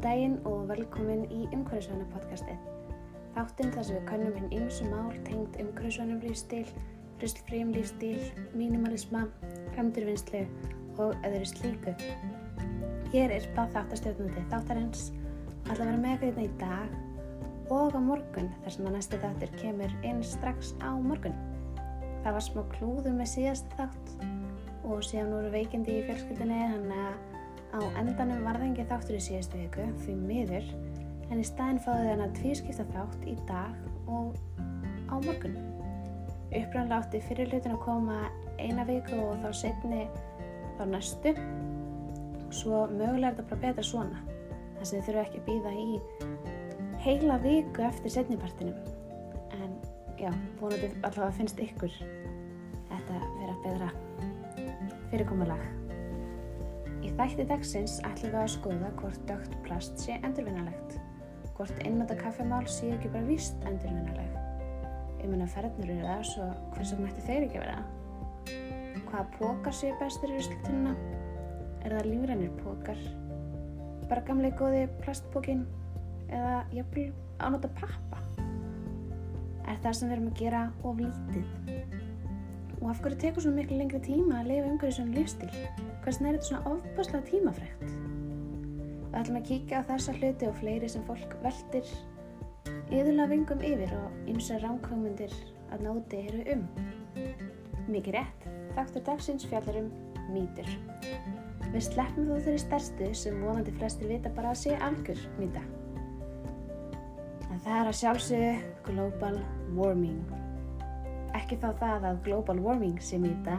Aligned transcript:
Góðan 0.00 0.16
daginn 0.16 0.36
og 0.48 0.62
velkomin 0.70 1.26
í 1.28 1.42
Umhverfisvæna 1.52 2.06
podcastið. 2.08 2.60
Þáttinn 3.34 3.72
þar 3.74 3.84
sem 3.84 3.96
við 3.98 4.04
kannum 4.08 4.36
hinn 4.38 4.54
ymsu 4.56 4.86
mál 4.88 5.10
tengd 5.26 5.58
umhverfisvænum 5.60 6.22
lífstíl, 6.24 6.70
ruslfrím 7.20 7.74
lífstíl, 7.74 8.22
mínimalisma, 8.56 9.26
endurvinnslu 9.76 10.40
og 10.96 11.12
öðru 11.28 11.50
slíku. 11.50 11.92
Hér 13.12 13.34
er 13.36 13.48
bað 13.58 13.74
þáttastjórnandi 13.74 14.44
þáttarins 14.48 15.02
að 15.66 15.74
það 15.74 15.82
vera 15.84 16.00
með 16.06 16.24
hérna 16.24 16.46
í 16.46 16.52
dag 16.62 16.96
og 17.68 17.92
á 17.92 18.00
morgun 18.00 18.48
þar 18.62 18.76
sem 18.76 18.88
að 18.88 18.96
næsti 18.96 19.20
þáttur 19.26 19.52
kemur 19.60 19.98
inn 20.00 20.22
strax 20.24 20.72
á 20.80 20.96
morgun. 20.96 21.36
Það 22.24 22.38
var 22.38 22.46
smá 22.48 22.62
klúður 22.72 23.20
með 23.20 23.34
síðast 23.34 23.76
þátt 23.76 24.16
og 24.80 25.04
síðan 25.04 25.34
voru 25.36 25.52
veikindi 25.58 25.98
í 25.98 26.06
fjölskyldinni 26.08 26.62
þannig 26.72 27.04
að 27.04 27.29
Á 27.70 27.78
endanum 28.00 28.42
var 28.42 28.58
það 28.58 28.66
engin 28.66 28.88
þáttur 28.90 29.16
í 29.16 29.22
síðustu 29.22 29.60
viku 29.60 29.84
því 30.02 30.14
miður 30.18 30.70
en 31.30 31.38
í 31.38 31.46
staðin 31.46 31.78
fáði 31.84 32.06
það 32.06 32.10
hana 32.10 32.28
tvískipta 32.38 32.86
þátt 32.90 33.26
í 33.30 33.34
dag 33.46 34.08
og 34.10 34.34
á 35.06 35.14
morgun. 35.22 35.56
Upprannlega 36.50 36.98
átti 36.98 37.20
fyrir 37.28 37.52
hlutin 37.52 37.76
að 37.76 37.84
koma 37.84 38.18
eina 38.58 38.86
viku 38.88 39.20
og 39.22 39.38
þá 39.44 39.50
setni 39.60 40.02
þá 40.78 40.84
næstu. 40.90 41.34
Svo 42.50 42.86
mögulega 42.90 43.30
er 43.30 43.38
þetta 43.38 43.48
bara 43.52 43.62
betra 43.68 43.86
svona 43.86 44.24
þess 44.80 44.90
að 44.90 44.94
þið 44.96 45.06
þurfu 45.06 45.22
ekki 45.22 45.40
að 45.40 45.48
býða 45.50 45.74
í 45.78 45.88
heila 47.04 47.36
viku 47.44 47.84
eftir 47.86 48.16
setnipartinum. 48.16 48.80
En 49.60 49.76
já, 50.18 50.32
vonandi 50.58 50.90
allavega 51.04 51.36
finnst 51.38 51.62
ykkur 51.62 51.94
þetta 52.90 53.20
vera 53.38 53.60
betra 53.62 53.92
fyrirkomulag. 55.12 55.79
Í 57.10 57.14
þætti 57.18 57.44
dagsins 57.50 57.96
ætlum 58.06 58.30
við 58.30 58.38
að 58.38 58.52
skoða 58.52 58.88
hvort 59.00 59.22
dögt 59.26 59.54
plast 59.64 59.96
sé 59.98 60.20
endurvinnalegt, 60.20 60.92
hvort 61.56 61.80
einnóta 61.82 62.14
kaffemál 62.14 62.62
sé 62.70 62.92
ekki 62.94 63.10
bara 63.10 63.26
víst 63.26 63.58
endurvinnaleg. 63.66 64.36
Ég 65.18 65.32
að 65.34 65.50
ferðnur 65.56 65.90
eru 65.90 66.06
það, 66.06 66.22
svo 66.28 66.46
hvers 66.76 66.92
vegna 66.94 67.10
ætti 67.10 67.24
þeir 67.26 67.46
ekki 67.48 67.64
vera? 67.64 67.80
Hvaða 69.08 69.24
pókar 69.34 69.76
sé 69.80 69.90
bestur 69.98 70.30
í 70.30 70.38
rusltununa? 70.38 70.94
Er 71.82 71.96
það 71.96 72.08
lífrænir 72.12 72.54
pókar? 72.62 73.02
Bara 74.06 74.24
gamlega 74.30 74.62
góði 74.62 74.86
plastpókin? 75.02 75.66
Eða 76.30 76.56
jafnvel 76.78 77.10
ánóta 77.42 77.74
pappa? 77.82 78.22
Er 79.66 79.82
það 79.82 79.98
sem 79.98 80.08
við 80.12 80.16
erum 80.20 80.30
að 80.30 80.42
gera 80.44 80.66
of 80.86 81.02
lítið? 81.02 81.79
Og 82.80 82.90
af 82.90 83.00
hverju 83.04 83.18
tekur 83.20 83.44
svo 83.44 83.52
miklu 83.52 83.76
lengri 83.76 84.00
tíma 84.04 84.40
að 84.40 84.48
lifa 84.50 84.70
umhverju 84.70 84.96
svona 84.96 85.16
lífstíl? 85.18 85.50
Hversna 86.04 86.30
er 86.30 86.38
þetta 86.38 86.48
svona 86.48 86.70
ofbáslega 86.74 87.26
tímafrægt? 87.28 87.82
Við 89.10 89.18
ætlum 89.20 89.38
að 89.40 89.48
kíkja 89.50 89.82
á 89.84 89.88
þessa 89.90 90.14
hluti 90.16 90.48
og 90.48 90.56
fleiri 90.60 90.88
sem 90.88 91.04
fólk 91.04 91.36
veldir 91.44 91.92
yðurlega 92.90 93.28
vingum 93.30 93.64
yfir 93.66 93.92
og 93.98 94.30
ymsa 94.30 94.58
ránkvæmundir 94.62 95.34
að 95.74 95.84
nóti 95.86 96.22
eru 96.30 96.44
um. 96.54 96.64
Mikið 97.90 98.16
rétt, 98.16 98.48
þáttur 98.78 99.06
dagsins 99.10 99.46
fjallar 99.50 99.82
um 99.82 99.92
mýtur. 100.32 100.72
Við 101.70 101.86
sleppum 101.86 102.30
þú 102.30 102.40
þeirri 102.46 102.64
stærstu 102.64 103.12
sem 103.14 103.40
vonandi 103.44 103.76
flestir 103.76 104.10
vita 104.10 104.32
bara 104.34 104.54
að 104.54 104.62
sé 104.64 104.76
algjör 104.88 105.22
mýta. 105.38 105.62
En 107.50 107.62
það 107.62 107.76
er 107.76 107.90
að 107.90 107.98
sjálfsögðu 108.00 108.52
global 108.88 109.40
warming 109.76 110.39
ekki 111.38 111.58
þá 111.60 111.68
það 111.80 112.06
að 112.10 112.22
global 112.26 112.58
warming 112.64 112.98
sé 113.02 113.18
mýta, 113.20 113.58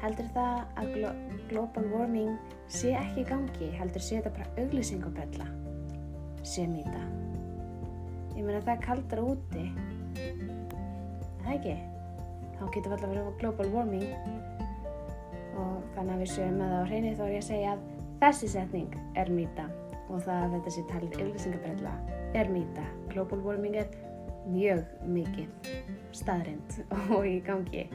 heldur 0.00 0.28
það 0.34 0.60
að 0.80 0.92
glo 0.96 1.12
global 1.50 1.86
warming 1.92 2.36
sé 2.70 2.94
ekki 2.96 3.24
í 3.24 3.28
gangi, 3.28 3.70
heldur 3.76 4.04
sé 4.04 4.20
þetta 4.20 4.32
bara 4.38 4.62
auglýsingabrella 4.62 5.48
sé 6.46 6.66
mýta. 6.70 7.02
Ég 8.36 8.46
meina 8.46 8.62
það 8.64 8.74
er 8.76 8.84
kaldra 8.84 9.24
úti, 9.32 9.64
það 11.42 11.52
ekki? 11.56 11.76
Þá 12.60 12.62
getur 12.74 12.90
við 12.90 12.94
alltaf 12.96 13.10
verið 13.10 13.28
á 13.28 13.40
global 13.40 13.68
warming 13.74 14.08
og 15.60 15.76
þannig 15.96 16.14
að 16.14 16.22
við 16.22 16.32
séum 16.34 16.60
það 16.60 16.76
á 16.76 16.88
hreinu 16.88 17.14
þá 17.16 17.24
er 17.26 17.32
ég 17.34 17.42
að 17.42 17.48
segja 17.50 17.74
að 17.74 17.86
þessi 18.20 18.50
setning 18.54 18.98
er 19.20 19.32
mýta 19.32 19.66
og 20.10 20.22
það 20.26 20.44
að 20.44 20.54
þetta 20.56 20.74
sé 20.74 20.86
talið 20.90 21.18
auglýsingabrella 21.24 21.92
er 22.40 22.52
mýta. 22.52 22.84
Global 23.10 23.40
warming 23.44 23.76
er 23.80 23.90
mjög 24.48 24.86
mikið 25.10 25.74
staðrind 26.16 26.80
og 27.16 27.26
í 27.28 27.40
gangi. 27.44 27.88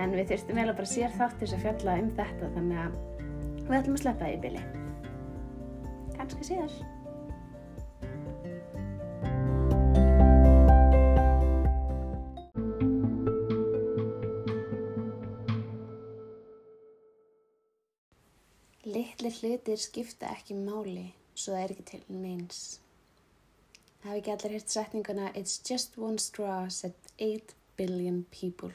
En 0.00 0.12
við 0.16 0.36
vel 0.56 0.68
að 0.68 0.76
bara 0.76 0.88
sér 0.88 1.16
þáttir 1.16 1.50
sem 1.50 1.64
fjalla 1.64 1.98
um 2.00 2.12
þetta 2.16 2.52
þannig 2.56 2.84
að 2.84 3.00
við 3.64 3.80
ætlum 3.80 3.98
að 3.98 4.04
sleppa 4.04 4.24
það 4.26 4.36
í 4.36 4.44
byli 4.46 4.68
kannski 6.20 6.44
síðar. 6.44 6.74
Littlir 18.90 19.34
hlutir 19.38 19.80
skipta 19.80 20.30
ekki 20.34 20.56
máli 20.58 21.10
svo 21.34 21.54
það 21.54 21.62
er 21.62 21.74
ekki 21.74 21.88
til 21.90 22.00
neins 22.20 22.62
Hafi 24.00 24.18
ekki 24.22 24.32
allir 24.32 24.54
hirt 24.56 24.72
setninguna 24.72 25.32
It's 25.36 25.58
just 25.70 25.98
one 25.98 26.18
straw 26.18 26.68
said 26.68 26.94
8 27.18 27.54
billion 27.76 28.24
people. 28.30 28.72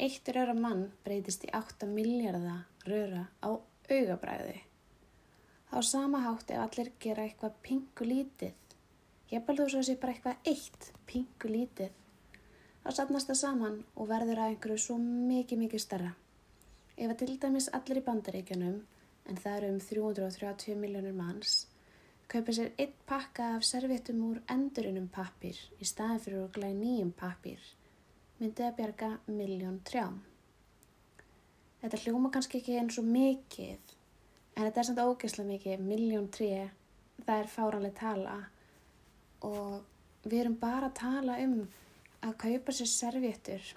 Eitt 0.00 0.28
röra 0.32 0.54
mann 0.56 0.86
breytist 1.04 1.44
í 1.44 1.50
8 1.52 1.84
miljardar 1.90 2.64
röra 2.88 3.26
á 3.44 3.50
augabræði. 3.90 4.62
Á 5.72 5.78
sama 5.82 6.22
hátt 6.24 6.50
ef 6.54 6.62
allir 6.64 6.90
gera 7.02 7.26
eitthvað 7.26 7.60
pingu 7.62 8.08
lítið, 8.08 8.56
ég 9.32 9.44
baldur 9.44 9.68
svo 9.68 9.84
að 9.84 9.88
sé 9.90 9.98
bara 10.00 10.14
eitthvað 10.14 10.50
eitt 10.52 10.90
pingu 11.10 11.52
lítið, 11.52 11.92
þá 12.84 12.90
sapnast 12.98 13.32
það 13.32 13.40
saman 13.42 13.78
og 13.96 14.10
verður 14.12 14.42
að 14.42 14.52
einhverju 14.54 14.84
svo 14.84 14.98
mikið 15.04 15.64
mikið 15.66 15.84
starra. 15.84 16.12
Ef 16.96 17.10
að 17.10 17.18
til 17.22 17.38
dæmis 17.42 17.68
allir 17.76 18.00
í 18.00 18.06
bandaríkjunum, 18.08 18.76
en 19.28 19.40
það 19.42 19.56
eru 19.58 19.72
um 19.74 19.80
330 19.90 20.78
miljónur 20.80 21.16
manns, 21.16 21.66
kaupa 22.32 22.52
sér 22.52 22.72
einn 22.82 22.94
pakka 23.06 23.44
af 23.56 23.64
servéttum 23.64 24.22
úr 24.28 24.38
endurinnum 24.50 25.06
pappir 25.16 25.58
í 25.78 25.86
staðin 25.86 26.22
fyrir 26.24 26.42
úr 26.42 26.54
glæð 26.56 26.74
nýjum 26.80 27.12
pappir, 27.20 27.60
myndið 28.40 28.66
að 28.66 28.76
bjarga 28.80 29.10
miljón 29.30 29.78
trjám. 29.86 30.16
Þetta 31.82 32.00
hljóma 32.02 32.32
kannski 32.34 32.58
ekki 32.60 32.78
eins 32.80 32.98
og 32.98 33.06
mikið, 33.06 33.94
en 34.56 34.66
þetta 34.66 34.82
er 34.82 34.88
samt 34.88 35.02
ógeðslega 35.04 35.52
mikið, 35.52 35.86
miljón 35.86 36.28
tré, 36.34 36.50
það 37.22 37.42
er 37.42 37.52
fáranlega 37.54 38.00
tala 38.00 38.36
og 39.46 40.26
við 40.26 40.40
erum 40.42 40.60
bara 40.60 40.90
að 40.90 40.98
tala 40.98 41.38
um 41.46 41.58
að 42.26 42.38
kaupa 42.42 42.74
sér 42.74 42.90
servéttur 42.90 43.74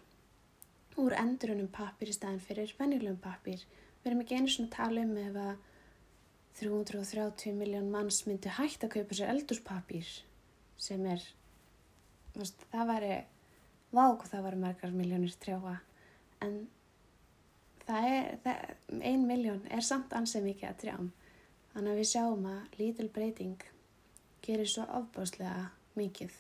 úr 1.00 1.16
endurinnum 1.22 1.70
pappir 1.72 2.10
í 2.10 2.16
staðin 2.16 2.42
fyrir 2.44 2.74
venjulegum 2.80 3.20
pappir. 3.22 3.62
Við 4.02 4.10
erum 4.10 4.24
ekki 4.24 4.40
einu 4.40 4.52
svona 4.52 4.72
að 4.72 4.78
tala 4.80 5.04
um 5.06 5.18
ef 5.22 5.38
að 5.44 5.68
330 6.58 7.54
miljón 7.56 7.92
manns 7.94 8.24
myndi 8.28 8.52
hægt 8.52 8.84
að 8.84 8.96
kaupa 8.98 9.16
sér 9.16 9.32
eldurspapír 9.34 10.10
sem 10.80 11.06
er, 11.12 11.24
veist, 12.36 12.66
það 12.72 12.92
væri 12.94 13.14
vák 13.96 14.24
og 14.24 14.28
það 14.32 14.46
væri 14.48 14.60
margar 14.64 14.96
miljónir 14.96 15.36
trjáa. 15.44 15.78
En 16.44 16.60
það 17.86 18.08
er, 18.10 18.28
það, 18.44 18.76
ein 19.12 19.26
miljón 19.28 19.64
er 19.70 19.86
samt 19.86 20.16
ansið 20.16 20.48
mikið 20.50 20.70
að 20.70 20.80
trjám. 20.84 21.10
Þannig 21.74 21.92
að 21.92 22.02
við 22.02 22.10
sjáum 22.12 22.48
að 22.50 22.80
lítil 22.80 23.10
breyting 23.14 23.68
gerir 24.46 24.72
svo 24.72 24.88
ofbáslega 25.00 25.70
mikið. 26.00 26.34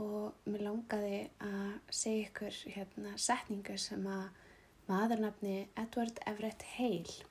Og 0.00 0.46
mér 0.48 0.66
langaði 0.66 1.24
að 1.44 1.72
segja 1.94 2.28
ykkur 2.28 2.60
hérna 2.76 3.16
setningu 3.20 3.76
sem 3.80 4.06
að 4.08 4.28
maðurnafni 4.90 5.56
Edward 5.78 6.22
Everett 6.26 6.64
Hale 6.76 7.29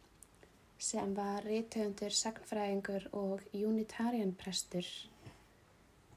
sem 0.80 1.12
var 1.16 1.44
rítöfundur, 1.44 2.14
sagnfræðingur 2.16 3.10
og 3.12 3.44
unitarian 3.54 4.32
prestur. 4.40 4.88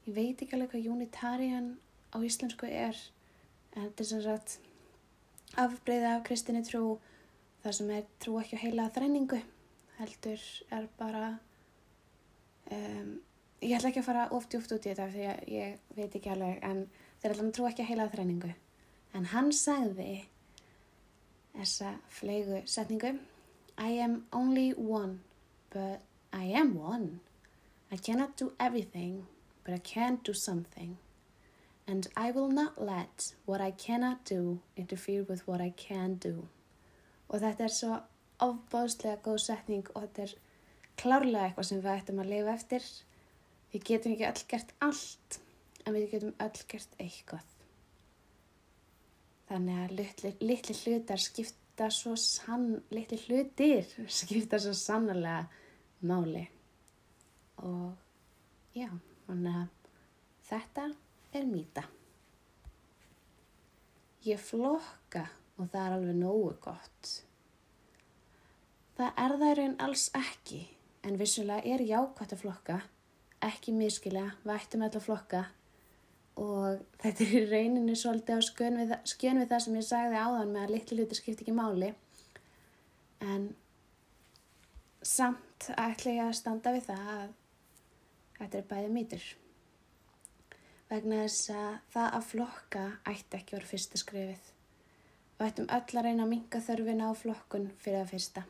Ég 0.07 0.15
veit 0.15 0.39
ekki 0.39 0.55
alveg 0.55 0.71
hvað 0.71 0.87
unitarian 0.93 1.73
á 2.15 2.17
íslensku 2.23 2.69
er, 2.69 2.95
en 3.75 3.89
þetta 3.89 4.03
er 4.03 4.09
sem 4.09 4.21
sagt 4.23 4.55
afbreyða 5.59 6.15
af 6.17 6.23
kristinni 6.29 6.63
trú, 6.63 6.97
það 7.63 7.77
sem 7.79 7.91
er 7.97 8.07
trú 8.23 8.37
ekki 8.39 8.59
á 8.59 8.63
heila 8.63 8.87
þrenningu, 8.95 9.41
heldur 9.99 10.47
er 10.71 10.87
bara, 10.99 11.25
um, 12.71 13.11
ég 13.59 13.75
ætla 13.75 13.91
ekki 13.91 14.03
að 14.03 14.07
fara 14.07 14.29
oft 14.31 14.51
djúft 14.51 14.71
út 14.75 14.87
í 14.87 14.93
þetta 14.93 15.09
því 15.11 15.27
að 15.33 15.53
ég 15.57 15.91
veit 15.99 16.15
ekki 16.19 16.31
alveg, 16.31 16.63
en 16.63 16.85
þeir 17.19 17.35
ætla 17.35 17.49
að 17.49 17.53
trú 17.59 17.67
ekki 17.67 17.83
á 17.83 17.89
heila 17.91 18.07
þrenningu. 18.15 18.55
En 19.13 19.29
hann 19.35 19.51
sagði 19.53 20.23
þessa 21.53 21.97
flegu 22.09 22.63
setningu 22.65 23.13
I 23.77 23.89
am 23.89 24.25
only 24.31 24.71
one, 24.71 25.21
but 25.69 26.01
I 26.31 26.43
am 26.43 26.75
one. 26.75 27.19
I 27.91 27.97
cannot 27.97 28.37
do 28.37 28.53
everything, 28.59 29.25
but 29.63 29.73
I 29.73 29.79
can 29.79 30.19
do 30.23 30.33
something. 30.33 30.97
And 31.87 32.07
I 32.15 32.31
will 32.31 32.49
not 32.49 32.81
let 32.81 33.33
what 33.45 33.61
I 33.61 33.71
cannot 33.71 34.25
do 34.25 34.59
interfere 34.77 35.23
with 35.23 35.47
what 35.47 35.61
I 35.61 35.73
can 35.75 36.15
do. 36.15 36.47
Og 37.29 37.41
þetta 37.41 37.65
er 37.65 37.73
svo 37.73 37.95
ofbáðslega 38.43 39.21
góð 39.25 39.39
setning 39.41 39.87
og 39.93 40.05
þetta 40.05 40.27
er 40.27 40.35
klárlega 40.99 41.47
eitthvað 41.47 41.67
sem 41.69 41.81
við 41.81 41.95
ættum 41.95 42.21
að 42.21 42.31
lifa 42.33 42.53
eftir. 42.53 42.85
Við 43.73 43.85
getum 43.89 44.13
ekki 44.13 44.29
öll 44.29 44.45
gert 44.53 44.73
allt, 44.85 45.39
en 45.83 45.97
við 45.97 46.07
getum 46.13 46.35
öll 46.45 46.63
gert 46.69 46.95
eitthvað. 47.01 47.49
Þannig 49.49 49.81
að 49.83 49.97
litli, 49.97 50.33
litli 50.45 50.77
hlutar 50.83 51.21
skipta 51.21 51.62
svo 51.93 52.15
sann, 52.19 52.81
litli 52.93 53.17
hlutir 53.25 53.87
skipta 54.19 54.59
svo 54.61 54.73
sannlega 54.77 55.45
máli. 56.07 56.45
Og 57.63 57.93
já, 58.77 58.89
þannig 59.27 59.59
að 59.61 59.91
þetta 60.49 60.87
er 61.33 61.47
mýta. 61.49 61.83
Ég 64.23 64.39
flokka 64.39 65.25
og 65.57 65.67
það 65.69 65.81
er 65.83 65.95
alveg 65.97 66.19
nógu 66.19 66.53
gott. 66.63 67.11
Það 68.93 69.19
er 69.25 69.35
það 69.41 69.55
raun 69.57 69.75
alls 69.81 70.05
ekki, 70.15 70.61
en 71.03 71.17
vissulega 71.19 71.65
er 71.75 71.81
jákvæmt 71.81 72.35
að 72.35 72.43
flokka, 72.43 72.77
ekki 73.43 73.73
miskilega, 73.75 74.35
við 74.45 74.55
ættum 74.55 74.85
alltaf 74.85 75.07
flokka 75.09 75.43
og 76.39 76.81
þetta 77.01 77.25
er 77.25 77.35
í 77.37 77.43
rauninu 77.51 77.95
svolítið 77.97 78.39
á 78.39 78.41
skjön 78.47 78.79
við, 78.81 78.95
skjön 79.09 79.41
við 79.41 79.51
það 79.51 79.63
sem 79.65 79.77
ég 79.77 79.85
sagði 79.87 80.23
áðan 80.23 80.55
með 80.55 80.63
að 80.63 80.73
litli 80.75 80.97
hluti 80.97 81.19
skipti 81.19 81.45
ekki 81.45 81.55
máli, 81.57 81.91
en 83.21 83.51
samt 85.03 85.69
ætla 85.77 86.17
ég 86.17 86.25
að 86.25 86.37
standa 86.39 86.73
við 86.73 86.89
það 86.89 87.13
að 87.13 87.29
þetta 88.39 88.59
er 88.59 88.67
bæði 88.71 88.91
mýtur. 88.95 89.29
Vegna 90.89 91.21
þess 91.23 91.53
að 91.53 91.77
það 91.93 92.17
að 92.17 92.27
flokka 92.31 92.81
ætti 93.09 93.39
ekki 93.39 93.55
voru 93.57 93.69
fyrsta 93.69 94.01
skrifið. 94.01 94.49
Við 95.37 95.47
ættum 95.47 95.69
öll 95.75 95.97
að 95.97 96.05
reyna 96.07 96.25
að 96.25 96.33
minga 96.33 96.61
þörfina 96.63 97.09
á 97.09 97.13
flokkun 97.17 97.71
fyrir 97.81 98.03
að 98.03 98.11
fyrsta. 98.13 98.43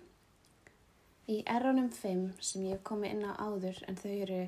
Í 1.31 1.38
erunum 1.47 1.88
5 1.95 2.25
sem 2.44 2.65
ég 2.68 2.75
hef 2.75 2.83
komið 2.88 3.15
inn 3.15 3.24
á 3.24 3.31
áður 3.39 3.79
en 3.88 4.00
þau 4.00 4.12
eru 4.12 4.41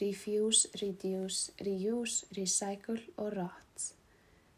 refuse, 0.00 0.68
reduce, 0.80 1.52
reuse, 1.64 2.26
recycle 2.36 3.00
og 3.16 3.32
rot 3.36 3.58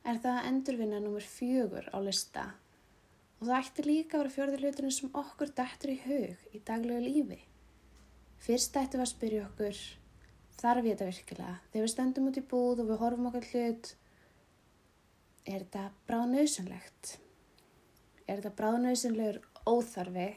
er 0.08 0.18
það 0.22 0.46
endurvinna 0.48 0.98
nummer 1.02 1.24
fjögur 1.24 1.86
á 1.92 1.98
lista 2.00 2.46
og 3.40 3.46
það 3.46 3.56
ætti 3.58 3.84
líka 3.86 4.16
að 4.16 4.22
vera 4.22 4.34
fjörður 4.34 4.64
hluturinn 4.64 4.94
sem 4.96 5.14
okkur 5.16 5.52
dættur 5.56 5.92
í 5.94 6.00
hug 6.04 6.56
í 6.56 6.60
daglegu 6.66 7.00
lífi. 7.04 7.38
Fyrst 8.40 8.76
ættum 8.76 9.00
við 9.00 9.06
að 9.06 9.12
spyrja 9.14 9.46
okkur 9.46 9.80
þarf 10.60 10.88
ég 10.88 10.96
þetta 10.96 11.08
virkilega? 11.08 11.54
Þegar 11.72 11.86
við 11.86 11.92
stöndum 11.94 12.28
út 12.30 12.40
í 12.40 12.44
búð 12.52 12.82
og 12.82 12.90
við 12.90 13.00
horfum 13.00 13.30
okkur 13.30 13.48
hlut 13.52 13.92
er 15.48 15.64
þetta 15.64 15.86
bráðnauðsynlegt? 16.08 17.14
Er 18.26 18.40
þetta 18.40 18.54
bráðnauðsynlegur 18.60 19.40
óþarfi 19.68 20.28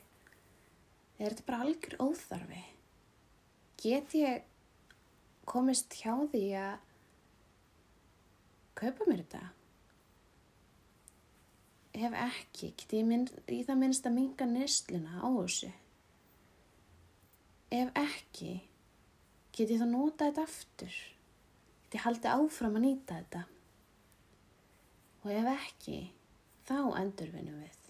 er 1.19 1.27
þetta 1.27 1.47
bara 1.47 1.67
algjör 1.67 1.99
óþarfi? 2.03 2.63
Get 3.83 4.15
ég 4.15 4.47
komist 5.49 5.95
hjá 5.99 6.13
því 6.31 6.43
að 6.59 6.73
kaupa 8.79 9.07
mér 9.09 9.23
þetta? 9.23 9.43
Ef 11.93 12.17
ekki, 12.17 12.71
get 12.79 12.95
ég 12.97 13.05
minn, 13.05 13.27
í 13.47 13.61
það 13.67 13.81
minnst 13.83 14.07
að 14.09 14.15
minga 14.17 14.47
nesluna 14.49 15.21
á 15.21 15.29
þessu? 15.29 15.69
Ef 17.73 17.93
ekki, 18.01 18.55
get 19.53 19.73
ég 19.73 19.81
þá 19.81 19.87
nota 19.91 20.29
þetta 20.29 20.47
aftur? 20.47 20.97
Get 21.85 21.99
ég 21.99 22.07
haldið 22.07 22.33
áfram 22.33 22.79
að 22.79 22.85
nýta 22.87 23.21
þetta? 23.21 23.45
Og 25.23 25.31
ef 25.37 25.53
ekki, 25.53 25.99
þá 26.65 26.77
endurvinum 26.99 27.61
við 27.61 27.83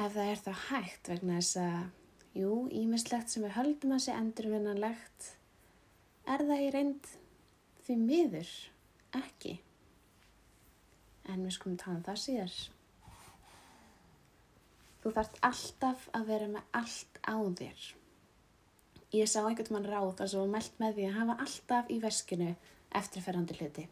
ef 0.00 0.14
það 0.14 0.30
er 0.32 0.40
þá 0.40 0.52
hægt 0.68 1.10
vegna 1.10 1.38
þess 1.40 1.56
að, 1.60 1.80
jú, 2.36 2.66
ímislegt 2.70 3.32
sem 3.32 3.44
við 3.44 3.56
höldum 3.56 3.94
að 3.96 4.04
sé 4.06 4.16
endurvinnanlegt, 4.16 5.30
er 6.26 6.44
það 6.46 6.64
í 6.64 6.68
reynd 6.74 7.08
því 7.86 7.96
miður 8.00 8.52
ekki. 9.18 9.56
En 11.30 11.42
við 11.44 11.56
skulum 11.56 11.78
tala 11.80 11.98
um 11.98 12.04
það 12.06 12.20
síðar. 12.24 12.58
Þú 15.00 15.14
þarft 15.16 15.40
alltaf 15.48 16.10
að 16.16 16.28
vera 16.28 16.50
með 16.52 16.76
allt 16.76 17.22
á 17.24 17.36
þér. 17.60 17.86
Ég 19.10 19.26
sá 19.26 19.40
einhvern 19.40 19.74
mann 19.74 19.88
ráð 19.88 20.12
þar 20.20 20.28
sem 20.30 20.42
var 20.42 20.52
meld 20.52 20.76
með 20.82 20.92
því 20.96 21.06
að 21.08 21.16
hafa 21.16 21.36
alltaf 21.44 21.88
í 21.90 21.96
veskinu 22.02 22.50
eftirferðandi 23.00 23.56
hluti. 23.58 23.86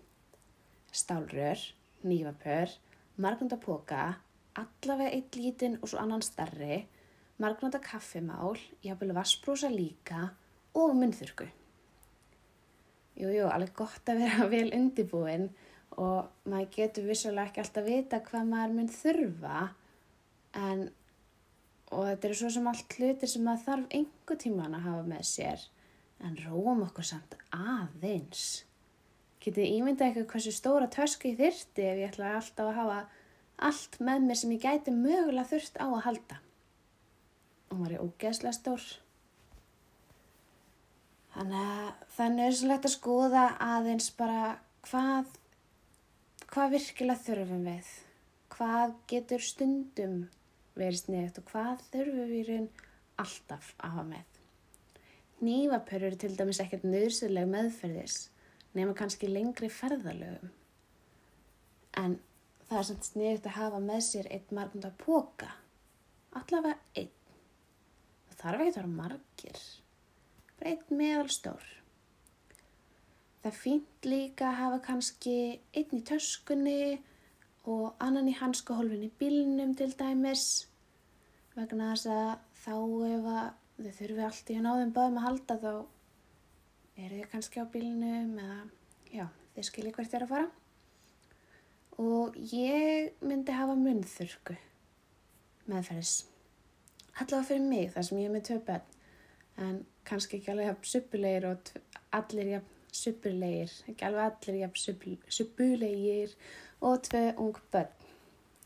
Stálrör, 0.94 1.64
nývapör, 2.06 2.75
margunda 3.19 3.58
póka, 3.61 4.05
allavega 4.58 5.14
eitt 5.17 5.38
lítinn 5.38 5.79
og 5.81 5.91
svo 5.91 5.99
annan 6.02 6.23
starri, 6.23 6.84
margnóta 7.38 7.81
kaffimál, 7.82 8.58
jáfnvel 8.82 9.14
vassbrúsa 9.17 9.70
líka 9.73 10.32
og 10.75 10.94
myndþurku. 10.99 11.49
Jújú, 13.19 13.49
alveg 13.50 13.75
gott 13.79 14.11
að 14.11 14.23
vera 14.25 14.46
vel 14.55 14.69
undibúinn 14.75 15.49
og 15.99 16.29
maður 16.46 16.70
getur 16.76 17.08
vissulega 17.08 17.49
ekki 17.49 17.64
alltaf 17.64 17.87
vita 17.87 18.23
hvað 18.26 18.50
maður 18.52 18.76
mynd 18.76 18.94
þurfa 18.94 19.64
en 20.58 20.88
og 21.88 22.05
þetta 22.05 22.29
eru 22.29 22.37
svo 22.37 22.50
sem 22.52 22.67
allt 22.69 22.96
hlutir 22.99 23.31
sem 23.32 23.44
maður 23.44 23.64
þarf 23.64 23.94
einhver 23.99 24.41
tíman 24.43 24.76
að 24.76 24.87
hafa 24.88 25.05
með 25.08 25.29
sér 25.31 25.62
en 26.25 26.34
róum 26.44 26.82
okkur 26.84 27.06
samt 27.06 27.37
aðeins. 27.55 28.64
Getið 29.43 29.70
ímynda 29.79 30.08
eitthvað 30.08 30.29
hversu 30.34 30.52
stóra 30.52 30.91
törsku 30.93 31.31
ég 31.31 31.38
þyrti 31.38 31.87
ef 31.87 32.00
ég 32.02 32.11
ætla 32.11 32.34
alltaf 32.41 32.67
að 32.67 32.79
hafa 32.81 32.99
allt 33.69 33.99
með 34.05 34.26
mér 34.26 34.41
sem 34.41 34.52
ég 34.55 34.64
gæti 34.67 34.94
mögulega 34.94 35.49
þurft 35.52 35.81
á 35.81 35.87
að 35.87 36.05
halda. 36.08 36.41
Og 37.69 37.76
maður 37.76 37.94
er 37.97 38.05
ógeðslega 38.06 38.56
stór. 38.56 38.87
Þannig 41.35 41.59
að 41.61 42.06
þannig 42.17 42.47
er 42.49 42.70
lett 42.73 42.88
að 42.88 42.94
skoða 42.94 43.44
aðeins 43.62 44.09
bara 44.19 44.43
hvað, 44.88 45.29
hvað 46.49 46.75
virkilega 46.75 47.25
þurfum 47.26 47.69
við. 47.69 47.93
Hvað 48.55 48.94
getur 49.12 49.44
stundum 49.44 50.17
verið 50.79 51.03
sniðt 51.03 51.38
og 51.43 51.53
hvað 51.53 51.85
þurfum 51.93 52.32
við 52.32 52.49
raun 52.49 52.69
alltaf 53.19 53.75
að 53.79 53.94
hafa 53.94 54.06
með. 54.09 54.38
Nývapörur 55.38 56.12
er 56.12 56.19
til 56.19 56.32
dæmis 56.35 56.59
ekkert 56.62 56.87
nöðsöðleg 56.87 57.47
meðferðis 57.53 58.17
nema 58.75 58.94
kannski 58.99 59.31
lengri 59.31 59.69
ferðalögum. 59.70 60.50
En 61.98 62.19
það 62.69 62.81
er 62.81 62.89
samt 62.91 63.06
sniðut 63.10 63.46
að 63.46 63.58
hafa 63.58 63.82
með 63.84 64.03
sér 64.08 64.31
einn 64.34 64.58
margunda 64.58 64.91
póka. 64.98 65.53
Allavega 66.39 66.79
einn. 66.98 67.18
Það 68.38 68.44
þarf 68.44 68.62
ekki 68.62 68.70
að 68.70 68.78
vera 68.78 68.90
margir. 68.94 69.60
Bara 70.58 70.72
einn 70.72 70.98
meðalstór. 71.00 71.68
Það 73.42 73.58
fýnt 73.62 74.06
líka 74.06 74.48
að 74.48 74.58
hafa 74.60 74.78
kannski 74.86 75.36
einn 75.74 75.94
í 75.98 76.02
töskunni 76.06 76.80
og 77.68 77.98
annan 78.02 78.30
í 78.30 78.36
hanskahólfinni 78.38 79.10
bílnum 79.18 79.74
til 79.78 79.90
dæmis. 79.98 80.46
Vegna 81.56 81.92
þess 81.92 82.10
að 82.14 82.30
þá 82.62 82.74
ef 83.10 83.28
þau 83.78 83.92
þurfi 83.98 84.24
allt 84.28 84.54
í 84.54 84.60
náðum 84.62 84.94
báðum 84.94 85.20
að 85.20 85.26
halda 85.26 85.58
þá 85.64 85.72
eru 86.98 87.20
þau 87.20 87.28
kannski 87.34 87.62
á 87.62 87.66
bílnum 87.74 88.32
eða 88.38 88.62
já, 89.14 89.26
þeir 89.54 89.68
skilji 89.70 89.94
hvert 89.98 90.14
þeir 90.14 90.26
að 90.26 90.34
fara 90.34 90.48
og 91.98 92.36
ég 92.54 93.14
myndi 93.26 93.54
hafa 93.54 93.74
munþurku 93.78 94.54
meðferðis. 95.66 96.18
Allavega 97.19 97.46
fyrir 97.48 97.67
mig 97.67 97.93
þar 97.94 98.06
sem 98.06 98.20
ég 98.22 98.29
er 98.29 98.34
með 98.34 98.46
tvö 98.48 98.58
bönn 98.69 98.96
en 99.58 99.79
kannski 100.06 100.39
ekki 100.39 100.53
alveg 100.53 100.69
jafn 100.70 100.91
suppulegir 100.93 101.46
og 101.48 101.70
allir 102.15 102.51
jafn 102.55 102.94
suppulegir, 102.98 103.72
ekki 103.91 104.06
alveg 104.06 104.27
allir 104.29 104.60
jafn 104.63 105.17
suppulegir 105.39 106.34
og 106.81 107.03
tvö 107.08 107.25
ung 107.43 107.58
bönn. 107.72 107.91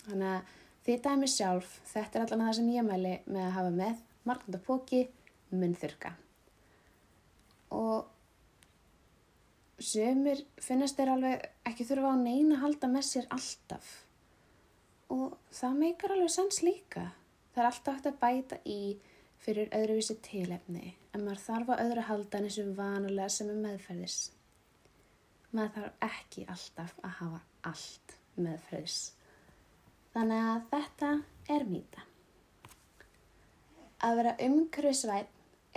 Þannig 0.04 0.28
að 0.28 0.56
því 0.84 0.96
dæmi 1.06 1.30
sjálf, 1.30 1.76
þetta 1.88 2.18
er 2.18 2.24
allavega 2.26 2.48
það 2.50 2.58
sem 2.58 2.72
ég 2.74 2.86
mæli 2.86 3.14
með 3.26 3.44
að 3.46 3.54
hafa 3.56 3.74
með 3.76 4.02
margundapóki 4.28 5.02
munþurka. 5.52 6.12
Og 7.72 8.10
Sumir 9.82 10.44
finnast 10.62 10.98
þeir 10.98 11.10
alveg 11.16 11.46
ekki 11.66 11.86
þurfa 11.88 12.12
á 12.14 12.16
neina 12.20 12.58
að 12.58 12.62
halda 12.66 12.90
með 12.92 13.06
sér 13.08 13.24
alltaf. 13.34 13.88
Og 15.10 15.34
það 15.50 15.80
meikar 15.80 16.14
alveg 16.14 16.30
sans 16.30 16.60
líka. 16.62 17.08
Það 17.52 17.62
er 17.62 17.68
alltaf 17.68 17.96
hægt 17.98 18.08
að 18.10 18.20
bæta 18.22 18.58
í 18.68 18.80
fyrir 19.42 19.72
öðruvísi 19.76 20.16
tilefni 20.24 20.94
en 21.12 21.24
maður 21.24 21.42
þarf 21.46 21.72
að 21.74 21.82
öðru 21.86 22.06
halda 22.08 22.38
en 22.38 22.48
þessu 22.48 22.66
vanulega 22.78 23.34
sem 23.34 23.50
er 23.52 23.60
meðferðis. 23.66 24.18
Maður 25.52 25.74
þarf 25.76 26.06
ekki 26.08 26.46
alltaf 26.54 26.94
að 27.02 27.16
hafa 27.18 27.42
allt 27.72 28.16
meðferðis. 28.40 29.00
Þannig 30.14 30.48
að 30.48 30.66
þetta 30.72 31.12
er 31.56 31.68
mýta. 31.68 32.06
Að 34.02 34.18
vera 34.18 34.36
umhverfisvæn 34.48 35.32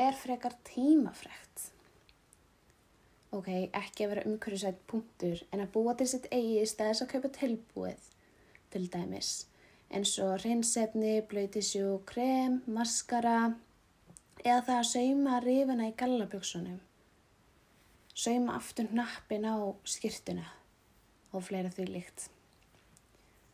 er 0.05 0.17
frekar 0.17 0.55
tímafrekt 0.67 1.69
ok, 3.35 3.49
ekki 3.75 4.05
að 4.05 4.11
vera 4.13 4.25
umhverfisvægt 4.29 4.85
punktur 4.89 5.41
en 5.51 5.63
að 5.63 5.71
búa 5.75 5.95
til 5.97 6.07
sitt 6.09 6.27
eigi 6.31 6.61
í 6.61 6.69
staðis 6.69 7.03
að 7.03 7.11
kaupa 7.15 7.31
tilbúið 7.35 8.07
til 8.73 8.83
dæmis 8.91 9.31
eins 9.93 10.15
og 10.23 10.39
hreinsefni, 10.41 11.19
blöytisjú, 11.29 11.99
krem, 12.09 12.61
maskara, 12.67 13.55
eða 14.45 14.61
það 14.67 14.79
að 14.79 14.89
sauma 14.91 15.39
rifina 15.43 15.89
í 15.89 15.95
gallabjöksunum, 15.97 16.79
sauma 18.13 18.55
aftur 18.59 18.89
nappin 18.93 19.47
á 19.49 19.55
skýrtuna 19.85 20.47
og 21.33 21.45
fleira 21.47 21.71
því 21.73 21.87
líkt. 21.91 22.29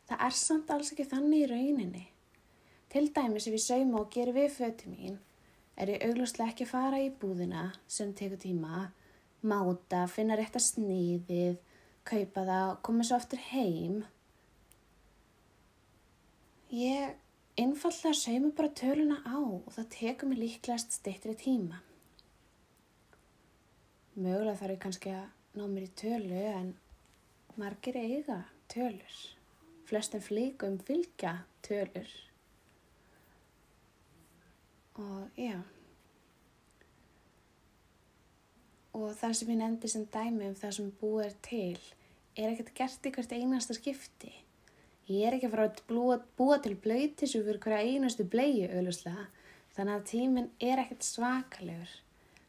Það 0.09 0.23
er 0.27 0.35
samt 0.35 0.71
alls 0.73 0.91
ekki 0.91 1.07
þannig 1.07 1.45
í 1.45 1.51
rauninni. 1.51 2.05
Til 2.91 3.07
dæmis 3.15 3.47
ef 3.47 3.55
ég 3.55 3.63
sauma 3.63 4.01
og 4.01 4.09
gerir 4.11 4.35
við 4.35 4.49
föti 4.57 4.89
mín, 4.91 5.19
er 5.79 5.93
ég 5.93 6.03
auglustlega 6.03 6.51
ekki 6.51 6.67
fara 6.67 6.99
í 6.99 7.07
búðina 7.21 7.69
sem 7.87 8.11
tekur 8.13 8.41
tíma, 8.41 8.89
máta, 9.47 10.03
finna 10.11 10.35
rétt 10.35 10.57
að 10.59 10.67
sniðið, 10.67 11.55
kaupa 12.03 12.43
það 12.49 12.65
og 12.73 12.81
koma 12.85 13.05
svo 13.07 13.21
aftur 13.21 13.41
heim. 13.51 14.01
Ég 16.71 17.17
einfallega 17.59 18.13
sauma 18.15 18.49
bara 18.55 18.71
töluna 18.71 19.17
á 19.27 19.35
og 19.35 19.73
það 19.75 19.87
tekur 19.91 20.29
mig 20.29 20.37
líklegast 20.39 20.93
stittri 20.95 21.33
tíma. 21.35 21.81
Mögulega 24.15 24.55
þarf 24.55 24.71
ég 24.71 24.79
kannski 24.85 25.11
að 25.11 25.57
ná 25.59 25.65
mér 25.67 25.83
í 25.89 25.89
tölu 25.99 26.37
en 26.47 26.69
margir 27.59 27.97
eiga 27.99 28.37
tölur. 28.71 29.17
Flestum 29.89 30.23
flíkum 30.23 30.77
fylgja 30.87 31.33
tölur. 31.67 32.13
Og 34.95 35.27
já. 35.35 35.57
Og 38.95 39.11
það 39.19 39.35
sem 39.41 39.51
ég 39.51 39.59
nefndi 39.59 39.91
sem 39.91 40.07
dæmi 40.15 40.47
um 40.47 40.55
það 40.55 40.77
sem 40.77 40.95
búið 41.03 41.25
er 41.25 41.35
til 41.49 41.83
er 42.39 42.53
ekkert 42.53 42.73
gert 42.79 43.11
í 43.11 43.13
hvert 43.17 43.35
einasta 43.35 43.75
skipti. 43.75 44.31
Ég 45.09 45.27
er 45.27 45.35
ekki 45.35 45.49
að 45.49 45.55
fara 45.55 45.67
að 45.69 45.81
búa, 45.89 46.17
búa 46.37 46.57
til 46.61 46.75
blöytissu 46.77 47.41
fyrir 47.41 47.59
hverja 47.63 47.81
einastu 47.95 48.25
bleiu 48.29 48.67
auðvuslega. 48.69 49.27
Þannig 49.75 49.97
að 49.97 50.07
tíminn 50.11 50.49
er 50.61 50.81
ekkert 50.83 51.07
svakalegur. 51.07 51.93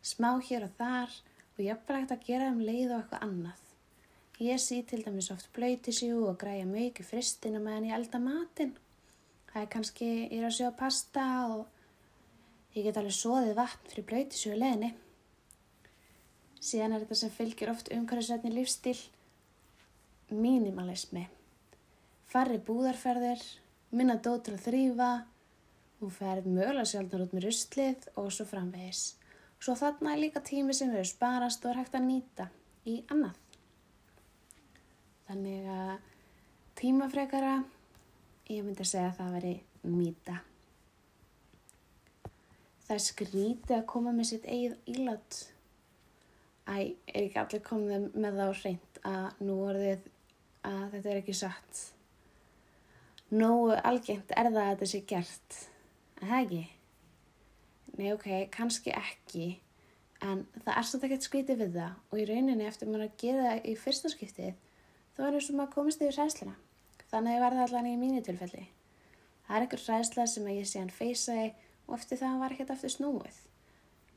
Smá 0.03 0.31
hér 0.43 0.67
og 0.67 0.77
þar 0.79 1.13
og 1.55 1.61
ég 1.63 1.73
er 1.73 1.85
bara 1.87 2.03
ekkert 2.03 2.17
að 2.19 2.27
gera 2.29 2.51
um 2.53 2.63
leið 2.63 2.91
og 2.91 2.99
eitthvað 2.99 3.27
annað. 3.29 3.61
Ég 4.43 4.59
sé 4.59 4.81
til 4.83 5.05
dæmis 5.05 5.31
oft 5.31 5.53
blöytissu 5.55 6.11
og 6.27 6.39
græja 6.41 6.65
mjög 6.67 7.03
í 7.03 7.07
fristinu 7.07 7.61
meðan 7.63 7.91
ég 7.91 7.97
elda 7.99 8.19
matinn. 8.19 8.73
Það 9.53 9.63
er 9.63 9.69
kannski, 9.71 10.11
ég 10.33 10.39
er 10.41 10.49
að 10.49 10.57
sjóa 10.57 10.73
pasta 10.77 11.27
og 11.53 12.75
ég 12.75 12.89
get 12.89 12.99
alveg 12.99 13.15
soðið 13.17 13.59
vatn 13.61 13.93
fyrir 13.93 14.09
blöytissu 14.09 14.55
og 14.55 14.59
leðinni. 14.63 14.95
Síðan 16.63 16.97
er 16.97 17.05
þetta 17.05 17.21
sem 17.21 17.35
fylgir 17.35 17.71
oft 17.73 17.91
umhverfisveitni 17.93 18.53
lífstíl, 18.55 18.99
mínimalismi. 20.31 21.27
Farri 22.33 22.57
búðarferðir, 22.65 23.43
minna 23.93 24.15
dót 24.25 24.47
til 24.47 24.55
að 24.57 24.63
þrýfa, 24.65 25.09
hún 26.01 26.13
ferð 26.17 26.47
mögulega 26.49 26.89
sjálfnar 26.89 27.27
út 27.27 27.35
með 27.37 27.45
ruslið 27.45 28.07
og 28.17 28.31
svo 28.33 28.47
framvegis. 28.49 29.03
Svo 29.61 29.75
þarna 29.77 30.15
er 30.15 30.23
líka 30.23 30.41
tími 30.41 30.73
sem 30.73 30.89
verður 30.95 31.11
sparast 31.11 31.67
og 31.67 31.75
er 31.75 31.83
hægt 31.83 31.99
að 31.99 32.07
nýta 32.09 32.49
í 32.89 32.97
annað. 33.13 33.37
Þannig 35.29 35.69
að 35.77 35.93
tímafrekara, 36.81 37.53
ég 38.49 38.65
myndi 38.65 38.87
að 38.87 38.93
segja 38.95 39.13
að 39.13 39.21
það 39.21 39.37
veri 39.37 39.55
mýta. 39.93 40.41
Það 42.89 42.97
er 42.97 43.07
skrítið 43.13 43.77
að 43.77 43.89
koma 43.93 44.17
með 44.17 44.33
sitt 44.33 44.49
eigið 44.49 44.95
ílátt. 44.97 45.43
Æ, 46.65 46.97
er 47.13 47.27
ekki 47.27 47.43
allir 47.45 47.69
komið 47.69 48.13
með 48.17 48.41
það 48.41 48.47
á 48.49 48.61
hreint 48.65 49.03
að 49.13 49.43
nú 49.45 49.65
orðið 49.69 50.15
að 50.65 50.87
þetta 50.97 51.13
er 51.13 51.21
ekki 51.27 51.37
satt. 51.37 51.91
Nógu 53.33 53.73
algengt 53.81 54.33
er 54.37 54.51
það 54.51 54.59
að 54.61 54.71
þetta 54.71 54.87
sé 54.91 54.99
gert. 55.09 55.59
En 56.21 56.29
það 56.29 56.43
ekki? 56.43 56.63
Nei, 57.97 58.09
ok, 58.13 58.27
kannski 58.53 58.93
ekki. 58.93 59.47
En 60.23 60.43
það 60.59 60.75
er 60.75 60.87
svolítið 60.89 61.07
ekkert 61.09 61.27
skrítið 61.27 61.63
við 61.63 61.79
það 61.79 61.95
og 62.13 62.21
í 62.21 62.27
rauninni 62.29 62.67
eftir 62.69 62.91
maður 62.91 63.07
að 63.07 63.15
gera 63.23 63.47
það 63.47 63.71
í 63.73 63.73
fyrsta 63.81 64.11
skiptið 64.13 64.53
þá 65.17 65.23
er 65.25 65.39
eins 65.39 65.49
og 65.49 65.57
maður 65.59 65.73
komist 65.79 66.05
yfir 66.05 66.19
ræðsluna. 66.21 66.53
Þannig 67.13 67.41
var 67.43 67.57
það 67.57 67.65
allan 67.67 67.89
í 67.89 67.95
mínu 68.03 68.21
tilfelli. 68.27 68.67
Það 69.47 69.57
er 69.57 69.67
einhver 69.67 69.83
ræðsla 69.87 70.27
sem 70.35 70.51
að 70.51 70.59
ég 70.59 70.69
sé 70.69 70.83
hann 70.83 70.93
feysaði 70.99 71.49
og 71.89 71.97
eftir 71.97 72.21
það 72.21 72.39
var 72.45 72.55
ekkert 72.55 72.75
aftur 72.77 72.95
snúið. 72.95 73.41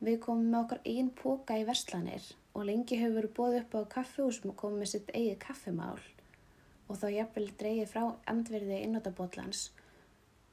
Við 0.04 0.20
komum 0.26 0.52
með 0.52 0.60
okkar 0.60 0.84
einn 0.92 1.10
póka 1.22 1.56
í 1.56 1.64
verslanir 1.68 2.28
og 2.52 2.68
lengi 2.68 3.00
hefur 3.00 3.16
verið 3.22 3.34
bóð 3.40 3.58
upp 3.62 3.80
á 3.80 3.92
kaffehúsum 3.96 4.52
og 4.52 4.60
komið 4.60 4.84
með 4.84 4.92
sitt 4.92 5.10
eigið 5.16 5.40
kaffemál 5.40 6.04
og 6.86 7.00
þá 7.00 7.06
jafnvel 7.14 7.48
dreyið 7.60 7.90
frá 7.90 8.02
andverði 8.30 8.80
innótabótlans 8.84 9.68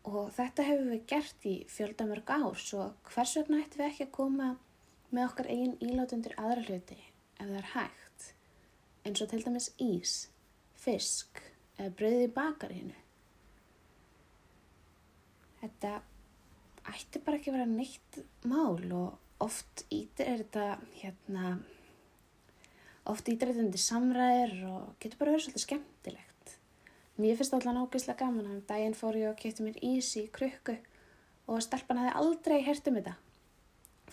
og 0.03 0.33
þetta 0.35 0.65
hefur 0.67 0.89
við 0.91 1.03
gert 1.07 1.47
í 1.47 1.55
fjöldamörg 1.71 2.31
ár 2.35 2.59
svo 2.59 2.89
hvers 3.11 3.35
vegna 3.39 3.61
ættum 3.63 3.83
við 3.83 3.89
ekki 3.89 4.07
að 4.07 4.15
koma 4.17 4.49
með 5.13 5.27
okkar 5.29 5.49
einn 5.53 5.75
ílátundur 5.83 6.35
aðra 6.41 6.65
hluti 6.67 6.99
ef 6.99 7.45
það 7.45 7.59
er 7.59 7.69
hægt? 7.73 8.27
Eins 9.03 9.21
og 9.23 9.29
til 9.31 9.43
dæmis 9.43 9.69
ís, 9.83 10.13
fisk 10.79 11.41
eða 11.77 11.93
bröði 11.99 12.27
í 12.27 12.33
bakarinu. 12.33 12.97
Þetta 15.61 15.93
ætti 16.93 17.21
bara 17.23 17.39
ekki 17.39 17.51
að 17.51 17.57
vera 17.59 17.69
neitt 17.69 18.19
mál 18.47 18.79
og 18.95 19.43
oft 19.43 19.85
ítir 19.93 20.27
er 20.27 20.43
þetta 20.43 20.65
hérna 20.99 21.55
oft 23.11 23.27
ítir 23.27 23.51
þetta 23.51 23.65
undir 23.65 23.83
samræðir 23.83 24.53
og 24.69 24.93
getur 25.03 25.19
bara 25.19 25.35
verið 25.35 25.47
svolítið 25.47 25.65
skemmtilegt 25.65 25.92
mér 27.19 27.37
finnst 27.37 27.53
alltaf 27.53 27.75
nákvæmslega 27.75 28.19
gaman 28.23 28.49
að 28.49 28.55
um 28.55 28.63
daginn 28.69 28.97
fór 28.97 29.19
ég 29.19 29.29
og 29.29 29.37
kæfti 29.39 29.65
mér 29.65 29.77
ís 29.85 30.09
í 30.19 30.25
krukku 30.33 30.77
og 31.47 31.61
stelpan 31.61 32.01
hefði 32.01 32.15
aldrei 32.21 32.57
hert 32.65 32.89
um 32.89 32.97
þetta 32.99 33.15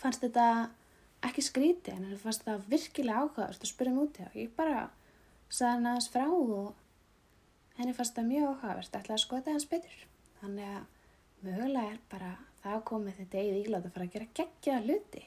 fannst 0.01 0.25
þetta 0.25 0.47
ekki 1.29 1.45
skríti 1.45 1.95
en 1.95 2.07
það 2.11 2.23
fannst 2.25 2.45
þetta 2.45 2.71
virkilega 2.75 3.25
áhugaðast 3.25 3.65
að 3.65 3.73
spyrja 3.73 3.97
múti 3.97 4.27
og 4.27 4.39
ég 4.39 4.55
bara 4.57 4.87
saði 5.49 5.73
hann 5.73 5.91
aðeins 5.91 6.13
frá 6.13 6.27
og 6.29 6.71
henni 7.79 7.97
fannst 7.97 8.17
þetta 8.17 8.29
mjög 8.29 8.49
áhugaðast 8.53 8.97
ætlaði 9.01 9.19
að 9.19 9.25
skoða 9.25 9.57
hans 9.57 9.69
betur 9.73 10.07
þannig 10.41 10.73
að 10.77 10.89
mögulega 11.45 11.93
er 11.95 12.01
bara 12.13 12.31
það 12.61 12.83
komið 12.91 13.21
þetta 13.21 13.41
eigið 13.41 13.61
ílátt 13.61 13.87
að 13.87 13.95
fara 13.95 14.07
að 14.07 14.15
gera 14.15 14.33
geggjaða 14.39 14.85
hluti 14.87 15.23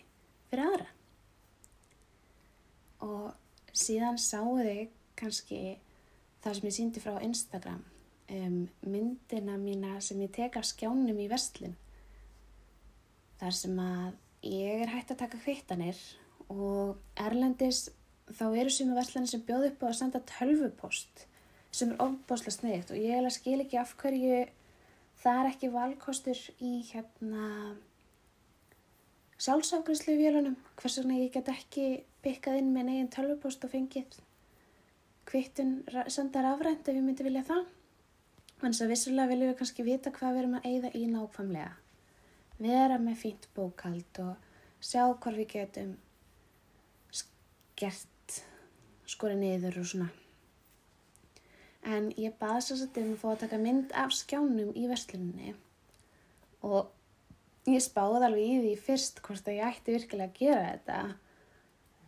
fyrir 0.50 0.68
aðra. 0.68 0.90
Og 3.04 3.74
síðan 3.84 4.20
sáu 4.22 4.58
þið 4.60 4.84
kannski 5.20 5.62
það 6.44 6.58
sem 6.58 6.68
ég 6.68 6.76
síndi 6.76 7.04
frá 7.04 7.16
Instagram, 7.24 7.84
um, 8.38 8.60
myndina 8.86 9.58
mína 9.60 9.98
sem 10.04 10.22
ég 10.24 10.34
tek 10.36 10.60
af 10.60 10.68
skjánum 10.68 11.20
í 11.24 11.30
vestlinn. 11.32 11.76
Þar 13.40 13.58
sem 13.58 13.80
að 13.80 14.14
ég 14.44 14.84
er 14.84 14.92
hægt 14.92 15.14
að 15.14 15.22
taka 15.24 15.40
hvittanir 15.46 16.00
og 16.52 16.98
erlendis 17.20 17.88
þá 18.32 18.46
eru 18.52 18.72
sem 18.72 18.92
í 18.92 18.98
vestlinn 18.98 19.30
sem 19.30 19.44
bjóð 19.48 19.70
upp 19.72 19.84
á 19.84 19.88
að 19.90 19.98
senda 20.00 20.22
tölvupost 20.28 21.26
sem 21.74 21.94
er 21.94 22.04
ofbáslega 22.04 22.54
sneitt 22.58 22.92
og 22.94 23.00
ég 23.00 23.32
skil 23.34 23.60
ekki 23.64 23.80
af 23.82 23.96
hverju 24.00 24.44
það 25.24 25.40
er 25.40 25.50
ekki 25.50 25.72
valkostur 25.74 26.44
í 26.64 26.74
hérna 26.92 27.48
sjálfsafgrænslu 29.44 30.16
vélunum 30.20 30.60
hvers 30.80 31.00
vegna 31.00 31.20
ég 31.20 31.34
get 31.34 31.50
ekki 31.52 31.88
byggað 32.24 32.62
inn 32.62 32.72
með 32.76 32.90
neginn 32.90 33.12
tölvupost 33.16 33.66
og 33.66 33.74
fengið 33.74 34.20
kvittun 35.30 35.76
sendar 36.12 36.48
afrænt 36.50 36.88
ef 36.88 36.96
ég 36.96 37.04
myndi 37.06 37.26
vilja 37.26 37.44
það. 37.48 37.66
Þannig 38.62 38.82
að 38.86 38.92
vissulega 38.94 39.32
viljum 39.32 39.52
við 39.52 39.60
kannski 39.60 39.86
vita 39.88 40.12
hvað 40.16 40.34
við 40.34 40.42
erum 40.42 40.58
að 40.60 40.68
eigða 40.70 40.92
í 40.96 41.04
nákvæmlega. 41.12 41.72
Vera 42.64 42.98
með 43.02 43.20
fínt 43.20 43.48
bókald 43.56 44.20
og 44.24 44.84
sjá 44.84 45.04
hvað 45.12 45.40
við 45.42 45.50
getum 45.56 45.96
skert 47.12 48.38
skori 49.10 49.36
niður 49.40 49.82
og 49.82 49.90
svona. 49.90 50.10
En 51.84 52.12
ég 52.16 52.36
baði 52.40 52.64
svo 52.64 52.78
svolítið 52.80 53.10
um 53.10 53.16
að 53.16 53.22
fá 53.24 53.30
að 53.34 53.42
taka 53.44 53.60
mynd 53.60 53.96
af 54.00 54.14
skjánum 54.16 54.72
í 54.80 54.86
versluninni. 54.88 55.56
Og 56.64 56.94
ég 57.68 57.84
spáði 57.84 58.24
alveg 58.30 58.46
í 58.46 58.62
því 58.64 58.74
fyrst 58.86 59.20
hvort 59.26 59.50
að 59.50 59.60
ég 59.60 59.68
ætti 59.68 59.98
virkilega 59.98 60.32
að 60.32 60.40
gera 60.40 60.70
þetta 60.70 61.02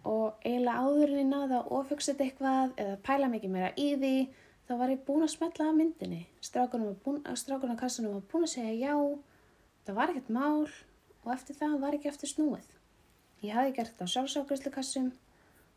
og 0.06 0.40
eiginlega 0.46 0.86
áðurinn 0.86 1.22
í 1.24 1.30
náða 1.30 1.62
að 1.62 1.72
ofjöksett 1.80 2.22
eitthvað 2.22 2.76
eða 2.82 2.98
pæla 3.06 3.30
mikið 3.34 3.54
meira 3.56 3.72
í 3.76 3.88
því 3.98 4.16
þá 4.68 4.74
var 4.80 4.94
ég 4.94 5.04
búin 5.08 5.26
að 5.26 5.34
smetla 5.34 5.70
af 5.70 5.78
myndinni. 5.78 6.22
Strákunum 6.42 6.96
á 6.96 7.82
kassunum 7.82 8.16
var 8.18 8.26
búin 8.32 8.48
að 8.48 8.54
segja 8.56 8.74
já 8.80 8.96
það 9.86 10.00
var 10.00 10.14
ekkert 10.14 10.34
mál 10.34 10.66
og 11.26 11.30
eftir 11.34 11.58
það 11.60 11.78
var 11.82 11.98
ekki 11.98 12.10
eftir 12.12 12.32
snúið. 12.32 12.66
Ég 13.46 13.54
hafi 13.54 13.74
gert 13.78 13.94
þetta 13.94 14.08
á 14.10 14.14
sjálfsákvæslu 14.14 14.72
kassum 14.74 15.12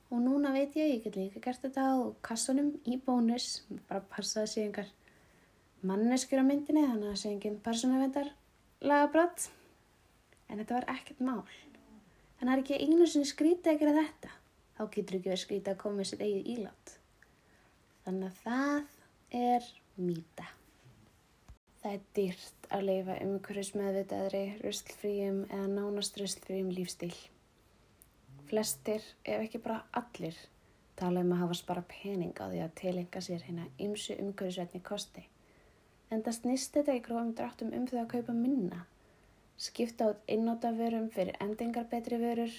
og 0.08 0.22
núna 0.24 0.54
veit 0.54 0.76
ég, 0.78 0.94
ég 0.94 1.04
get 1.04 1.16
líka 1.18 1.42
gert 1.44 1.64
þetta 1.64 1.84
á 1.84 1.96
kassunum 2.24 2.72
í 2.88 2.96
bónus, 3.04 3.64
bara 3.88 4.04
passaði 4.12 4.52
sig 4.52 4.68
einhver 4.68 4.88
manneskjur 5.84 6.40
á 6.40 6.48
myndinni, 6.48 6.86
þannig 6.86 7.08
að 7.08 7.12
það 7.12 7.20
sé 7.22 7.32
enginn 7.32 7.58
persónavendar 7.64 8.30
lagabrott, 8.80 9.48
en 10.48 10.62
þetta 10.62 10.78
var 10.78 10.88
ekkert 10.94 11.20
mál. 11.24 11.42
En 12.38 12.46
það 12.46 12.52
er 12.54 12.62
ekki 12.62 12.78
einu 12.84 13.06
sinni 13.10 13.26
skrítið 13.28 13.72
að 13.72 13.80
gera 13.82 13.96
þetta, 13.98 14.30
þá 14.76 14.82
getur 14.94 15.18
ekki 15.18 15.30
verið 15.32 15.42
skrítið 15.42 15.72
að 15.72 15.80
koma 15.82 15.98
með 15.98 16.10
sitt 16.10 16.22
eigið 16.22 16.50
ílátt. 16.54 16.92
Þannig 18.04 18.28
að 18.28 18.38
það 18.44 19.40
er 19.40 19.72
mýta. 19.98 20.46
Það 21.78 21.96
er 21.96 22.04
dýrt 22.18 22.68
að 22.74 22.84
leifa 22.88 23.16
umhverfis 23.24 23.72
meðvitaðri, 23.78 24.44
ruslfríum 24.62 25.40
eða 25.48 25.66
nánast 25.72 26.20
ruslfríum 26.20 26.70
lífstíl. 26.74 27.14
Flestir, 28.48 29.04
ef 29.28 29.44
ekki 29.44 29.60
bara 29.62 29.82
allir, 29.98 30.38
tala 30.98 31.22
um 31.22 31.34
að 31.34 31.42
hafa 31.44 31.58
spara 31.58 31.84
pening 31.90 32.38
á 32.38 32.46
því 32.48 32.62
að 32.64 32.76
tilenga 32.80 33.22
sér 33.24 33.44
hérna 33.46 33.66
ymsu 33.82 34.16
umhverfisvetni 34.18 34.80
kosti. 34.86 35.26
En 36.10 36.22
það 36.24 36.38
snýst 36.38 36.78
þetta 36.78 36.96
í 36.96 37.02
grófum 37.04 37.34
dráttum 37.36 37.74
um 37.76 37.86
þau 37.90 37.98
að 38.02 38.10
kaupa 38.14 38.34
minna. 38.34 38.86
Skipta 39.58 40.12
át 40.12 40.20
einnótavörum 40.30 41.08
fyrir 41.10 41.36
endingar 41.42 41.88
betri 41.90 42.18
vörur 42.22 42.52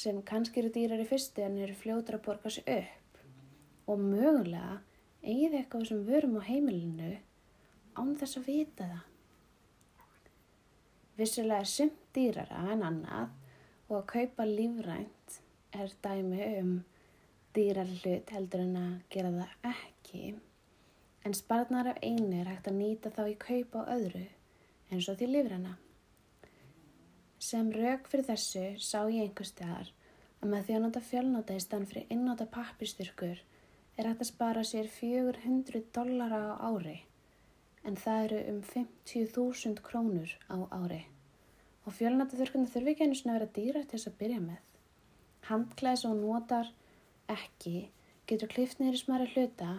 sem 0.00 0.22
kannski 0.24 0.62
eru 0.62 0.70
dýrar 0.72 1.02
í 1.02 1.08
fyrstu 1.10 1.44
en 1.44 1.58
eru 1.60 1.74
fljóður 1.76 2.16
að 2.16 2.24
borga 2.26 2.52
sig 2.54 2.64
upp. 2.72 3.20
Og 3.84 4.00
mögulega 4.00 4.78
eigið 5.20 5.58
eitthvað 5.58 5.86
sem 5.90 6.00
vörum 6.08 6.38
á 6.40 6.42
heimilinu 6.48 7.12
án 8.00 8.16
þess 8.16 8.40
að 8.40 8.48
vita 8.48 8.88
það. 8.94 9.04
Vissulega 11.20 11.60
er 11.60 11.72
sumt 11.74 12.00
dýrara 12.16 12.64
en 12.72 12.88
annað 12.88 13.36
og 13.90 13.98
að 14.00 14.08
kaupa 14.16 14.48
lífrænt 14.48 15.40
er 15.76 15.92
dæmi 16.04 16.46
um 16.62 16.76
dýrar 17.52 17.96
hlut 18.00 18.32
heldur 18.32 18.64
en 18.64 18.76
að 18.80 18.92
gera 19.12 19.32
það 19.36 19.72
ekki 19.74 20.28
en 21.28 21.34
sparnar 21.36 21.90
af 21.92 22.00
einu 22.00 22.38
er 22.40 22.48
hægt 22.48 22.70
að 22.70 22.78
nýta 22.78 23.12
þá 23.12 23.26
í 23.28 23.34
kaupa 23.42 23.84
á 23.84 23.92
öðru 23.92 24.22
eins 24.92 25.08
og 25.08 25.18
því 25.18 25.28
lífræna. 25.30 25.76
Sem 27.42 27.70
rauk 27.74 28.10
fyrir 28.10 28.28
þessu 28.28 28.66
sá 28.78 29.00
ég 29.08 29.24
einhver 29.24 29.48
staðar 29.48 29.88
að 30.42 30.50
með 30.52 30.66
því 30.66 30.76
að 30.76 30.84
nota 30.84 31.02
fjölnóta 31.06 31.56
í 31.56 31.62
stann 31.64 31.88
fyrir 31.88 32.12
innóta 32.12 32.46
pappistyrkur 32.50 33.40
er 33.96 34.08
hægt 34.08 34.22
að 34.24 34.30
spara 34.30 34.62
sér 34.66 34.90
400 34.90 35.88
dollara 35.96 36.42
á 36.58 36.68
ári 36.68 36.98
en 37.82 37.98
það 37.98 38.24
eru 38.26 38.42
um 38.52 38.60
50.000 38.68 39.82
krónur 39.82 40.36
á 40.46 40.56
ári. 40.70 41.02
Og 41.82 41.96
fjölnóta 41.96 42.38
þurrkunni 42.38 42.70
þurfi 42.70 42.92
ekki 42.92 43.08
einu 43.08 43.18
svona 43.18 43.34
að 43.34 43.40
vera 43.40 43.54
dýra 43.56 43.82
til 43.82 43.96
þess 43.96 44.10
að 44.12 44.18
byrja 44.20 44.42
með. 44.44 44.60
Handklæðis 45.48 46.04
og 46.06 46.20
notar 46.20 46.70
ekki 47.32 47.88
getur 48.30 48.52
klift 48.52 48.78
niður 48.78 48.98
í 48.98 49.02
smæri 49.02 49.28
hluta 49.32 49.72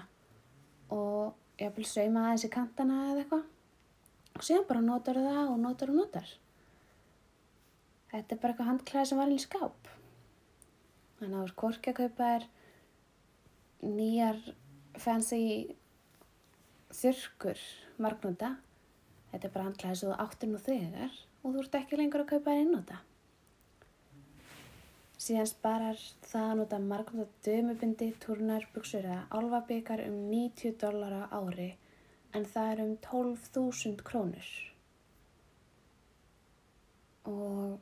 og 0.92 1.62
ég 1.64 1.72
vil 1.78 1.88
sauma 1.88 2.28
aðeins 2.28 2.48
í 2.48 2.52
kantana 2.52 3.00
eða 3.14 3.24
eitthvað 3.24 3.53
og 4.34 4.46
síðan 4.46 4.66
bara 4.70 4.82
notar 4.84 5.20
það 5.20 5.52
og 5.52 5.60
notar 5.62 5.92
og 5.94 6.00
notar. 6.02 6.34
Þetta 8.14 8.36
er 8.36 8.42
bara 8.42 8.54
eitthvað 8.54 8.70
handklæði 8.70 9.10
sem 9.10 9.22
var 9.22 9.32
í 9.34 9.40
skáp. 9.42 9.94
Þannig 11.20 11.40
að 11.40 11.56
korki 11.62 11.94
að 11.94 12.00
kaupa 12.02 12.28
er 12.38 12.50
nýjar 13.84 14.42
fancy 15.02 15.40
þurrkur 16.94 17.64
margnóta. 18.02 18.56
Þetta 19.32 19.48
er 19.48 19.56
bara 19.56 19.70
handklæði 19.70 20.02
sem 20.02 20.12
þú 20.12 20.20
áttir 20.26 20.52
nú 20.52 20.62
þegar 20.62 21.18
og 21.44 21.56
þú 21.56 21.64
ert 21.64 21.80
ekki 21.82 22.00
lengur 22.00 22.24
að 22.24 22.32
kaupa 22.36 22.54
er 22.54 22.64
innóta. 22.64 23.00
Síðan 25.24 25.48
sparar 25.48 26.00
það 26.28 26.50
að 26.50 26.58
nota 26.60 26.80
margnóta 26.84 27.46
dömubindi, 27.46 28.10
turnar, 28.20 28.66
buksur 28.76 29.06
eða 29.08 29.24
álfabikar 29.32 30.04
um 30.10 30.18
90 30.30 30.76
dólar 30.82 31.16
á 31.16 31.24
ári 31.40 31.70
en 32.34 32.46
það 32.46 32.72
er 32.72 32.84
um 32.84 32.94
12.000 33.06 34.04
krónur. 34.06 34.52
Og 37.30 37.80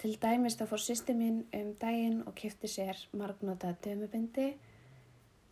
til 0.00 0.16
dæmis 0.20 0.58
þá 0.58 0.66
fór 0.68 0.82
sýsti 0.82 1.16
mín 1.16 1.42
um 1.56 1.74
daginn 1.80 2.22
og 2.26 2.34
kifti 2.36 2.68
sér 2.68 2.98
margnóta 3.16 3.74
dömubindi. 3.84 4.52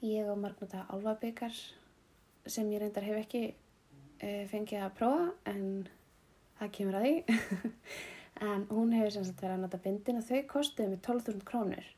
Ég 0.04 0.28
og 0.28 0.38
margnóta 0.38 0.84
álfabikar 0.92 1.54
sem 2.46 2.72
ég 2.72 2.82
reyndar 2.82 3.06
hef 3.06 3.22
ekki 3.22 3.44
uh, 3.54 4.44
fengið 4.50 4.84
að 4.84 4.96
prófa 4.98 5.30
en 5.48 5.88
það 6.58 6.74
kemur 6.78 6.98
að 6.98 7.06
því. 7.06 7.38
en 8.52 8.66
hún 8.70 8.92
hefur 8.92 9.14
sem 9.14 9.26
sagt 9.26 9.42
verið 9.42 9.56
að 9.56 9.62
nota 9.64 9.80
bindin 9.84 10.18
og 10.20 10.26
þau 10.26 10.40
kostuði 10.50 10.90
með 10.90 11.04
12.000 11.06 11.46
krónur 11.48 11.90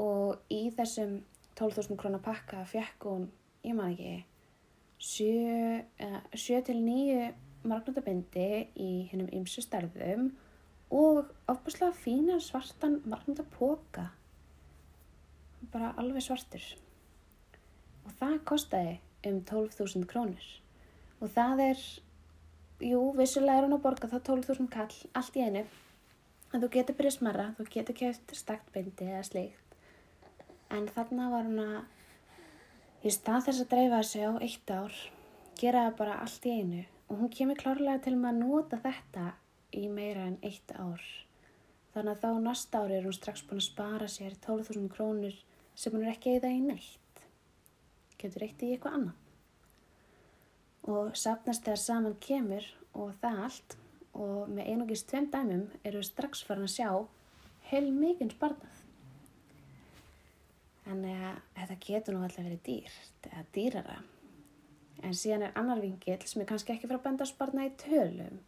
og 0.00 0.52
í 0.52 0.68
þessum 0.74 1.18
12.000 1.58 1.98
krónar 1.98 2.22
pakka 2.22 2.64
fekk 2.66 3.06
hún, 3.08 3.26
ég 3.66 3.76
man 3.78 3.92
ekki, 3.92 4.24
7 5.04 6.60
til 6.68 6.80
9 6.80 7.28
margnótabindi 7.64 8.48
í 8.80 8.90
hennum 9.10 9.30
ymsu 9.36 9.64
stærðum 9.64 10.30
og 10.94 11.30
ofbúslega 11.50 11.92
fína 11.96 12.38
svartan 12.44 13.00
margnótapoka 13.08 14.08
bara 15.72 15.94
alveg 16.00 16.24
svartur. 16.24 16.64
Og 18.04 18.12
það 18.20 18.38
kostiði 18.48 18.96
um 19.28 19.40
12.000 19.48 20.04
krónur. 20.10 20.46
Og 21.20 21.32
það 21.32 21.64
er 21.70 21.84
jú, 22.84 23.00
vissulega 23.16 23.62
er 23.62 23.66
hún 23.68 23.78
að 23.78 23.84
borga 23.86 24.10
það 24.12 24.26
12.000 24.28 24.72
kall 24.72 24.98
allt 25.16 25.38
í 25.40 25.44
einu. 25.46 25.64
En 26.52 26.62
þú 26.62 26.70
getur 26.76 26.98
byrjað 26.98 27.18
smarra, 27.18 27.50
þú 27.58 27.68
getur 27.76 27.98
kæft 27.98 28.36
stakt 28.36 28.72
bindi 28.76 29.08
eða 29.08 29.24
slikt 29.26 29.64
en 30.74 30.88
þarna 30.90 31.28
var 31.32 31.48
hún 31.48 31.60
að 31.62 31.76
Í 33.04 33.10
stað 33.12 33.42
þess 33.50 33.60
að 33.60 33.72
dreifa 33.74 33.96
þessu 34.00 34.20
á 34.24 34.32
eitt 34.46 34.70
ár, 34.72 34.94
gera 35.60 35.80
það 35.84 35.96
bara 35.98 36.12
allt 36.24 36.46
í 36.48 36.52
einu 36.56 36.84
og 37.12 37.18
hún 37.20 37.32
kemur 37.36 37.58
klárlega 37.60 38.00
til 38.06 38.14
með 38.16 38.30
að 38.30 38.38
nota 38.40 38.78
þetta 38.80 39.24
í 39.76 39.82
meira 39.92 40.22
en 40.30 40.38
eitt 40.40 40.72
ár. 40.72 41.02
Þannig 41.92 42.14
að 42.14 42.22
þá 42.22 42.40
næsta 42.46 42.80
ári 42.80 42.96
er 42.96 43.04
hún 43.04 43.16
strax 43.16 43.42
búin 43.44 43.60
að 43.60 43.66
spara 43.66 44.08
sér 44.08 44.38
12.000 44.46 44.88
krónur 44.94 45.36
sem 45.76 45.92
hún 45.92 46.06
er 46.06 46.14
ekki 46.14 46.38
eða 46.38 46.54
í 46.54 46.62
neitt. 46.64 47.20
Getur 48.16 48.46
eitt 48.48 48.64
í 48.64 48.72
eitthvað 48.72 48.96
annað. 48.98 49.20
Og 50.94 51.12
sapnast 51.20 51.68
þegar 51.68 51.82
saman 51.84 52.16
kemur 52.24 52.70
og 52.96 53.12
það 53.20 53.42
allt 53.50 53.76
og 54.14 54.48
með 54.48 54.72
einogist 54.72 55.10
tveim 55.12 55.28
dæmum 55.28 55.68
eru 55.82 56.00
við 56.00 56.08
strax 56.08 56.40
farin 56.48 56.70
að 56.70 56.74
sjá 56.78 56.88
heil 57.68 57.92
mikinn 57.92 58.32
sparnað. 58.32 58.73
Þannig 60.84 61.22
að 61.28 61.38
þetta 61.58 61.76
getur 61.86 62.16
nú 62.16 62.24
alltaf 62.24 62.44
verið 62.44 62.62
dýrt 62.68 63.28
eða 63.30 63.44
dýrara. 63.56 63.98
En 65.04 65.16
síðan 65.16 65.46
er 65.48 65.54
annar 65.60 65.80
vingil 65.82 66.18
sem 66.28 66.42
er 66.42 66.48
kannski 66.48 66.74
ekki 66.74 66.90
frá 66.90 66.98
að 66.98 67.06
benda 67.06 67.28
sparna 67.28 67.66
í 67.68 67.72
tölum 67.80 68.40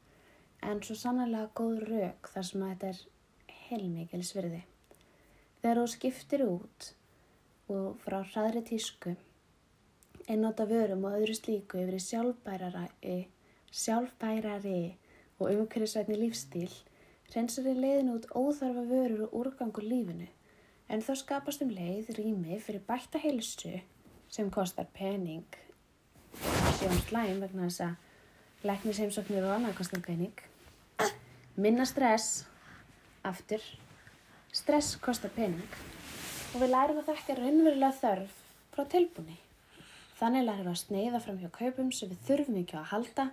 en 0.66 0.82
svo 0.84 0.96
sannlega 0.98 1.52
góð 1.56 1.80
rauk 1.88 2.30
þar 2.32 2.48
sem 2.48 2.64
að 2.64 2.74
þetta 2.74 2.90
er 2.92 3.56
heilmikil 3.68 4.22
svirði. 4.24 4.62
Þegar 5.62 5.80
þú 5.80 5.86
skiptir 5.92 6.44
út 6.46 6.90
og 7.72 7.96
frá 8.04 8.20
hraðri 8.22 8.62
tísku 8.68 9.16
einnóta 10.26 10.66
vörum 10.66 11.04
og 11.06 11.16
öðru 11.20 11.34
slíku 11.38 11.80
yfir 11.80 11.96
í 11.98 12.02
sjálfbærari, 12.02 13.18
sjálfbærari 13.70 14.80
og 15.38 15.50
umhverfisvætni 15.52 16.18
lífstíl 16.18 16.72
reynsar 17.34 17.68
í 17.70 17.74
leiðin 17.76 18.14
út 18.14 18.26
óþarfa 18.34 18.82
vörur 18.90 19.26
og 19.26 19.36
úrgangur 19.40 19.86
lífinu 19.86 20.26
en 20.88 21.02
þá 21.02 21.12
skapast 21.18 21.62
um 21.64 21.70
leið 21.74 22.12
rými 22.18 22.58
fyrir 22.62 22.82
bætta 22.86 23.18
heilsu 23.22 23.72
sem 24.30 24.50
kostar 24.54 24.86
pening. 24.94 25.46
Sjóum 26.78 27.00
slæm 27.06 27.40
vegna 27.42 27.66
þess 27.66 27.82
að 27.86 28.68
læknisheimsóknir 28.68 29.46
og 29.46 29.56
annað 29.56 29.78
kostar 29.80 30.04
pening. 30.04 30.34
Minna 31.56 31.86
stress 31.88 32.44
aftur. 33.26 33.62
Stress 34.52 34.94
kostar 35.02 35.32
pening. 35.34 35.66
Og 36.54 36.62
við 36.62 36.72
lærum 36.72 37.02
að 37.02 37.10
þekka 37.10 37.38
raunverulega 37.40 37.98
þörf 38.00 38.38
frá 38.76 38.86
tilbúni. 38.92 39.40
Þannig 40.16 40.46
lærum 40.46 40.68
við 40.68 40.72
að 40.72 40.82
sneiða 40.84 41.24
fram 41.24 41.42
hjá 41.42 41.50
kaupum 41.58 41.90
sem 41.92 42.12
við 42.12 42.22
þurfum 42.30 42.62
ekki 42.62 42.78
að 42.78 42.90
halda. 42.92 43.28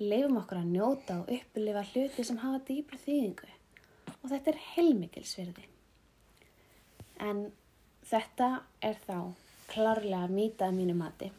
Leifum 0.00 0.38
okkur 0.40 0.60
að 0.60 0.70
njóta 0.74 1.18
og 1.22 1.32
upplifa 1.34 1.82
hluti 1.90 2.24
sem 2.24 2.38
hafa 2.44 2.62
dýpri 2.68 3.00
þýðingu. 3.02 3.50
Og 4.20 4.30
þetta 4.30 4.52
er 4.52 4.64
heilmikilsverði 4.74 5.66
en 7.20 7.44
þetta 8.10 8.50
er 8.84 8.98
þá 9.06 9.16
klárlega 9.70 10.26
mýtað 10.30 10.74
mínu 10.76 10.96
mati. 10.98 11.30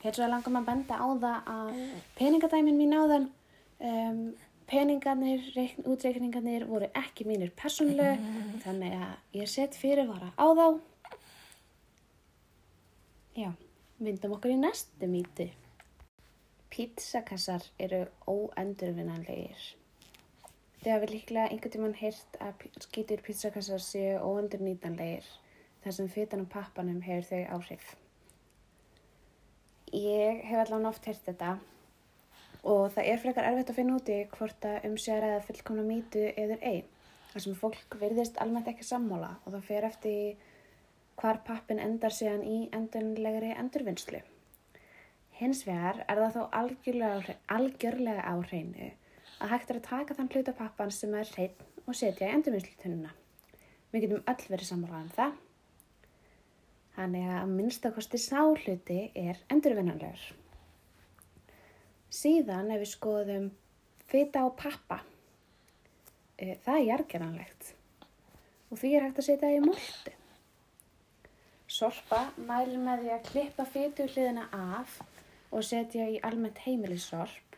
Hér 0.00 0.16
svo 0.16 0.28
langar 0.30 0.54
maður 0.54 0.62
að 0.62 0.70
benda 0.70 0.96
á 0.96 1.08
það 1.24 1.50
að 1.54 1.80
peningadæmin 2.16 2.78
mín 2.78 2.94
á 2.96 3.02
þann, 3.10 3.26
um, 3.90 4.20
peningarnir, 4.70 5.48
útreikningarnir 5.84 6.64
voru 6.68 6.88
ekki 6.96 7.26
mínir 7.28 7.50
persónlegu, 7.58 8.36
þannig 8.64 8.94
að 8.96 9.40
ég 9.40 9.50
set 9.50 9.76
fyrirvara 9.76 10.30
á 10.38 10.46
þá. 10.56 10.66
Já, 13.40 13.50
vindum 14.00 14.36
okkur 14.38 14.54
í 14.54 14.60
næstu 14.60 15.10
mýti. 15.10 15.50
Pizzakassar 16.70 17.66
eru 17.82 18.04
óendurvinnanlegir. 18.30 19.79
Þið 20.80 20.94
hafið 20.94 21.10
líklega 21.12 21.48
einhvern 21.52 21.72
tíman 21.74 21.96
heyrt 21.98 22.36
að 22.40 22.62
skítur 22.80 23.20
pizzakassar 23.24 23.82
séu 23.84 24.12
óendur 24.24 24.62
nýtanlegir 24.64 25.26
þar 25.84 25.94
sem 25.96 26.06
fytan 26.08 26.44
og 26.46 26.52
pappanum 26.54 27.02
hefur 27.04 27.26
þau 27.28 27.56
áhrif. 27.56 27.90
Ég 29.92 30.40
hef 30.48 30.62
allavega 30.62 30.88
oft 30.88 31.08
heyrt 31.10 31.26
þetta 31.26 31.50
og 32.72 32.86
það 32.94 33.10
er 33.10 33.20
frekar 33.20 33.48
erfitt 33.50 33.72
að 33.72 33.80
finna 33.80 33.98
úti 33.98 34.16
hvort 34.38 34.64
að 34.70 34.86
umsjara 34.88 35.34
eða 35.34 35.42
fullkomna 35.50 35.84
mýtu 35.84 36.22
eður 36.30 36.64
ei. 36.70 36.80
Þar 37.34 37.44
sem 37.44 37.58
fólk 37.60 37.98
virðist 38.00 38.40
almennt 38.40 38.72
ekki 38.72 38.88
sammála 38.88 39.34
og 39.44 39.52
það 39.52 39.68
fer 39.68 39.88
eftir 39.90 40.48
hvar 41.20 41.42
pappin 41.44 41.84
endar 41.84 42.16
síðan 42.16 42.46
í 42.48 42.56
endunlegri 42.72 43.52
endurvinnslu. 43.52 44.22
Hins 45.42 45.60
vegar 45.68 46.00
er 46.08 46.24
það 46.24 46.40
þó 46.40 46.42
algjörlega 47.52 48.24
á 48.24 48.34
hreinu 48.48 48.90
að 49.40 49.54
hægt 49.54 49.70
er 49.72 49.78
að 49.80 49.88
taka 49.88 50.16
þann 50.16 50.30
hluta 50.34 50.54
pappan 50.56 50.92
sem 50.94 51.14
er 51.16 51.28
hrein 51.32 51.86
og 51.86 51.96
setja 51.96 52.28
í 52.28 52.34
endurvinnslutununa. 52.36 53.14
Við 53.90 54.04
getum 54.04 54.28
öll 54.30 54.44
verið 54.52 54.68
sammálaðan 54.68 55.08
um 55.08 55.14
það. 55.16 55.38
Þannig 56.96 57.32
að 57.32 57.54
minnstakosti 57.56 58.20
sáhluti 58.20 59.00
er 59.16 59.40
endurvinnanlegur. 59.50 60.22
Síðan 62.10 62.72
ef 62.74 62.82
við 62.82 62.92
skoðum 62.92 63.50
fita 64.10 64.42
og 64.46 64.56
pappa, 64.58 65.00
e, 66.36 66.56
það 66.64 66.74
er 66.76 66.88
jargeranlegt 66.88 67.74
og 68.70 68.78
því 68.78 68.90
er 68.94 69.04
hægt 69.06 69.20
að 69.22 69.26
setja 69.26 69.50
í 69.50 69.60
moldu. 69.62 70.12
Sorpa 71.70 72.20
mælir 72.38 72.82
með 72.82 73.04
því 73.04 73.12
að 73.14 73.28
klippa 73.30 73.66
fitu 73.66 74.06
hliðina 74.10 74.48
af 74.54 74.98
og 75.50 75.64
setja 75.66 76.06
í 76.10 76.18
almennt 76.26 76.58
heimilissorp 76.66 77.49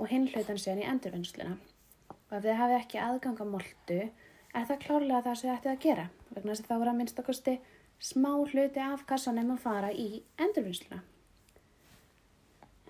og 0.00 0.08
hinn 0.08 0.26
hlutan 0.32 0.58
séðan 0.60 0.82
í 0.82 0.88
endurvinnsluna. 0.88 1.58
Og 2.30 2.34
ef 2.38 2.44
þið 2.46 2.58
hafi 2.62 2.76
ekki 2.78 3.02
aðganga 3.04 3.46
moldu, 3.52 4.00
er 4.56 4.66
það 4.66 4.82
klárlega 4.86 5.22
það 5.26 5.38
sem 5.38 5.48
þið 5.48 5.56
ættið 5.56 5.72
að 5.72 5.82
gera, 5.84 6.06
vegna 6.30 6.54
þess 6.54 6.64
að 6.64 6.70
þá 6.70 6.76
er 6.78 6.90
að 6.90 6.98
minnstakosti 7.00 7.56
smá 8.00 8.30
hluti 8.32 8.80
af 8.80 9.06
kassanum 9.06 9.54
að 9.54 9.64
fara 9.66 9.90
í 9.92 10.22
endurvinnsluna. 10.40 11.02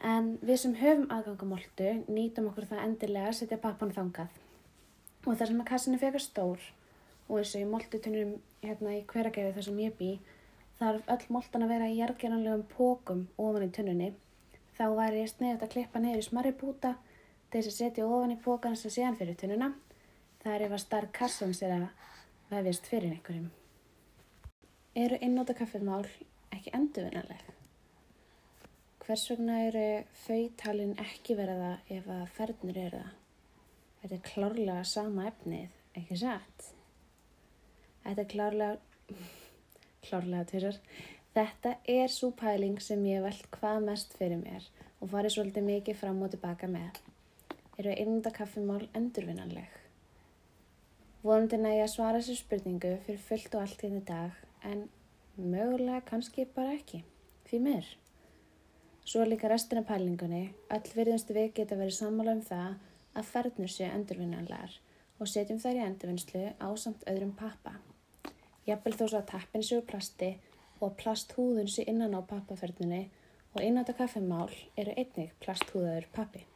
En 0.01 0.31
við 0.41 0.61
sem 0.63 0.77
höfum 0.81 1.11
aðgangamoltu 1.13 1.91
nýtum 2.09 2.47
okkur 2.49 2.69
það 2.71 2.85
endilega 2.87 3.33
að 3.33 3.41
setja 3.41 3.59
pappan 3.61 3.93
þangað. 3.93 4.31
Og 5.27 5.35
þar 5.35 5.51
sem 5.51 5.61
að 5.61 5.69
kassan 5.69 5.97
er 5.97 6.01
fekar 6.01 6.25
stór 6.25 6.69
og 7.29 7.35
eins 7.41 7.53
og 7.55 7.61
í 7.61 7.69
moltutunum 7.69 8.31
hérna 8.63 8.95
í 8.97 9.03
hveragefi 9.11 9.53
þar 9.57 9.67
sem 9.67 9.83
ég 9.83 9.99
bý, 9.99 10.15
þarf 10.81 11.11
öll 11.13 11.27
moltan 11.37 11.67
að 11.67 11.75
vera 11.75 11.91
í 11.91 11.99
jargeranlegum 11.99 12.65
pókum 12.73 13.27
ofan 13.37 13.67
í 13.67 13.73
tunnunni. 13.77 14.09
Þá 14.81 14.87
væri 14.97 15.19
ég 15.21 15.29
sniðið 15.29 15.63
að 15.67 15.73
klippa 15.75 16.01
neyri 16.01 16.23
smarri 16.25 16.51
búta 16.57 16.95
til 17.53 17.59
þess 17.59 17.69
að 17.69 17.75
setja 17.75 18.05
ofan 18.09 18.31
í 18.33 18.37
pókan 18.41 18.79
sem 18.81 18.93
séðan 18.95 19.19
fyrir 19.19 19.37
tunnuna. 19.37 19.67
Það 20.41 20.55
er 20.55 20.63
ef 20.65 20.73
að 20.73 20.81
starf 20.87 21.11
kassan 21.19 21.53
sér 21.53 21.75
að 21.75 21.83
vefist 22.49 22.89
fyrir 22.89 23.13
einhverjum. 23.13 23.51
Eru 25.03 25.19
einnóta 25.21 25.53
kaffemál 25.59 26.07
ekki 26.57 26.73
endurvinnarleg? 26.79 27.45
Hvers 29.05 29.27
vegna 29.35 29.59
eru 29.67 29.85
fautalinn 30.23 30.97
ekki 31.05 31.37
verða 31.37 31.75
ef 31.99 32.09
að 32.17 32.25
fernur 32.39 32.81
eru 32.87 33.05
það? 33.05 33.15
Þetta 34.01 34.17
er 34.17 34.27
klárlega 34.31 34.89
sama 34.89 35.29
efnið, 35.29 35.79
ekki 36.01 36.21
satt? 36.25 36.71
Þetta 38.07 38.25
er 38.25 38.33
klárlega, 38.33 39.17
klárlega 40.09 40.49
tvisar. 40.55 40.81
Þetta 41.31 41.77
er 41.87 42.09
svo 42.11 42.33
pæling 42.35 42.81
sem 42.83 43.03
ég 43.07 43.23
veld 43.23 43.45
hvað 43.55 43.85
mest 43.87 44.17
fyrir 44.19 44.41
mér 44.41 44.65
og 44.99 45.13
farið 45.13 45.37
svolítið 45.37 45.67
mikið 45.69 46.01
fram 46.01 46.19
og 46.27 46.33
tilbaka 46.33 46.67
með. 46.67 46.97
Eru 47.79 47.93
einnóta 47.95 48.33
kaffemál 48.35 48.89
endurvinnanleg? 48.99 49.69
Vonandi 51.23 51.61
nægja 51.61 51.85
að 51.87 51.93
svara 51.95 52.19
þessu 52.19 52.41
spurningu 52.41 52.97
fyrir 53.07 53.23
fullt 53.29 53.55
og 53.55 53.63
allt 53.63 53.87
hérna 53.87 54.03
dag 54.11 54.43
en 54.73 54.83
mögulega 55.37 56.03
kannski 56.11 56.49
bara 56.57 56.75
ekki, 56.75 57.05
því 57.47 57.63
mér. 57.69 57.95
Svo 59.07 59.23
líka 59.23 59.49
restina 59.53 59.87
pælingunni, 59.87 60.49
öll 60.75 60.93
virðumstu 60.99 61.39
við 61.39 61.55
geta 61.61 61.79
verið 61.79 61.99
sammála 62.01 62.35
um 62.41 62.45
það 62.51 62.75
að 63.15 63.31
fernur 63.31 63.71
séu 63.71 63.87
endurvinnanlegar 63.87 64.81
og 65.21 65.31
setjum 65.31 65.63
þær 65.63 65.79
í 65.79 65.87
endurvinnslu 65.87 66.45
á 66.59 66.69
samt 66.75 67.07
öðrum 67.07 67.37
pappa. 67.39 67.79
Jafnvel 68.67 68.99
þó 68.99 69.05
svo 69.07 69.21
að 69.23 69.31
tappin 69.31 69.65
séu 69.67 69.85
plasti 69.87 70.35
og 70.81 70.97
plasthúðun 71.01 71.69
séu 71.71 71.87
innan 71.93 72.17
á 72.17 72.21
pappafernunni 72.33 73.03
og 73.55 73.61
einnata 73.65 73.95
kaffemál 73.99 74.51
eru 74.79 74.95
einnig 74.97 75.35
plasthúðaður 75.43 76.09
pappi. 76.15 76.47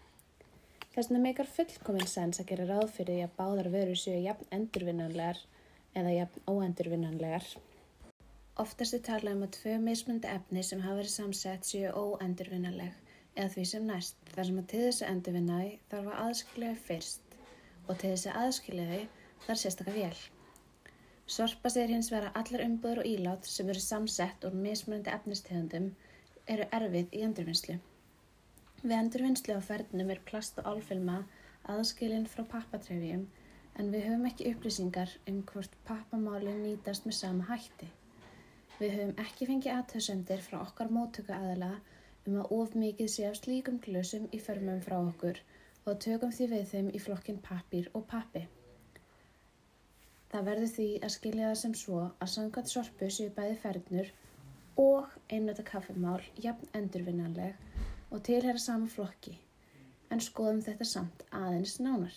Þess 0.95 1.11
vegna 1.11 1.23
meikar 1.25 1.49
fullkominn 1.51 2.11
sens 2.11 2.41
að 2.41 2.51
gera 2.53 2.67
ráð 2.69 2.91
fyrir 2.97 3.17
því 3.17 3.23
að 3.27 3.37
báðar 3.39 3.69
veru 3.73 3.97
séu 3.99 4.21
jafn 4.23 4.51
endurvinnanlegar 4.55 5.41
eða 5.99 6.13
jafn 6.15 6.45
óendurvinnanlegar. 6.51 7.49
Oftast 8.63 8.95
er 8.95 9.03
talað 9.09 9.35
um 9.35 9.43
að 9.49 9.57
tvö 9.57 9.79
mismundi 9.83 10.31
efni 10.31 10.63
sem 10.63 10.85
hafa 10.85 11.01
verið 11.01 11.15
samsett 11.17 11.67
séu 11.67 11.91
óendurvinnaleg 11.91 12.95
eða 13.35 13.49
því 13.57 13.65
sem 13.73 13.91
næst 13.91 14.31
þar 14.37 14.49
sem 14.51 14.63
að 14.63 14.71
til 14.71 14.85
þess 14.85 15.03
að 15.03 15.13
endurvinna 15.17 15.59
þau 15.59 15.75
þarf 15.91 16.13
að 16.13 16.23
aðskilja 16.29 16.71
þau 16.71 16.87
fyrst 16.91 17.37
og 17.89 17.99
til 17.99 18.13
þess 18.13 18.31
að 18.31 18.41
aðskilja 18.45 18.87
þau 18.93 19.03
þarf 19.49 19.63
sérstaklega 19.65 19.99
vél. 19.99 20.34
Sorpa 21.27 21.71
sér 21.73 21.89
hins 21.89 22.11
vera 22.13 22.31
allar 22.37 22.63
umbúður 22.67 22.99
og 23.01 23.07
ílát 23.09 23.47
sem 23.49 23.69
eru 23.73 23.81
samsett 23.81 24.45
úr 24.45 24.57
mismunandi 24.65 25.09
efnistegundum 25.13 25.87
eru 26.55 26.67
erfið 26.79 27.15
í 27.17 27.23
endurvinnslu. 27.25 27.77
Við 28.83 28.97
endurvinnslu 28.99 29.55
á 29.57 29.63
fernum 29.65 30.11
er 30.13 30.21
plast 30.29 30.59
og 30.61 30.67
álfilma 30.69 31.23
aðskilinn 31.75 32.27
frá 32.29 32.43
pappatrefjum 32.55 33.23
en 33.81 33.89
við 33.95 34.05
höfum 34.07 34.27
ekki 34.29 34.51
upplýsingar 34.51 35.15
um 35.33 35.39
hvort 35.49 35.79
pappamálinn 35.89 36.61
nýtast 36.67 37.09
með 37.09 37.17
sama 37.19 37.47
hætti. 37.49 37.89
Við 38.77 38.93
höfum 38.99 39.15
ekki 39.25 39.49
fengið 39.49 39.77
aðtöðsendir 39.79 40.45
frá 40.45 40.59
okkar 40.61 40.93
móttöku 40.93 41.33
aðala 41.33 41.71
um 42.29 42.37
að 42.43 42.53
of 42.59 42.77
mikið 42.83 43.11
sé 43.15 43.25
af 43.31 43.41
slíkum 43.41 43.81
glösum 43.89 44.29
í 44.29 44.43
förmum 44.49 44.85
frá 44.85 44.99
okkur 45.01 45.41
og 45.87 46.05
tökum 46.05 46.37
því 46.37 46.51
við 46.53 46.69
þeim 46.75 46.93
í 46.93 47.03
flokkin 47.07 47.41
pappir 47.49 47.89
og 47.95 48.05
pappi. 48.13 48.45
Það 50.35 50.47
verður 50.49 50.71
því 50.75 50.85
að 51.07 51.13
skilja 51.15 51.49
það 51.49 51.59
sem 51.59 51.75
svo 51.79 51.99
að 52.11 52.31
sangat 52.33 52.71
sorpu 52.71 53.09
séu 53.17 53.31
bæði 53.37 53.59
fernur 53.63 54.09
og 54.83 55.13
einnöta 55.31 55.63
kaffemál 55.69 56.25
jafn 56.43 56.73
endurvinnanleg 56.75 57.61
og 58.11 58.25
tilhera 58.27 58.59
sama 58.59 58.89
flokki 58.91 59.37
en 60.11 60.23
skoðum 60.27 60.59
þetta 60.67 60.89
samt 60.91 61.23
aðeins 61.31 61.77
nánar. 61.87 62.17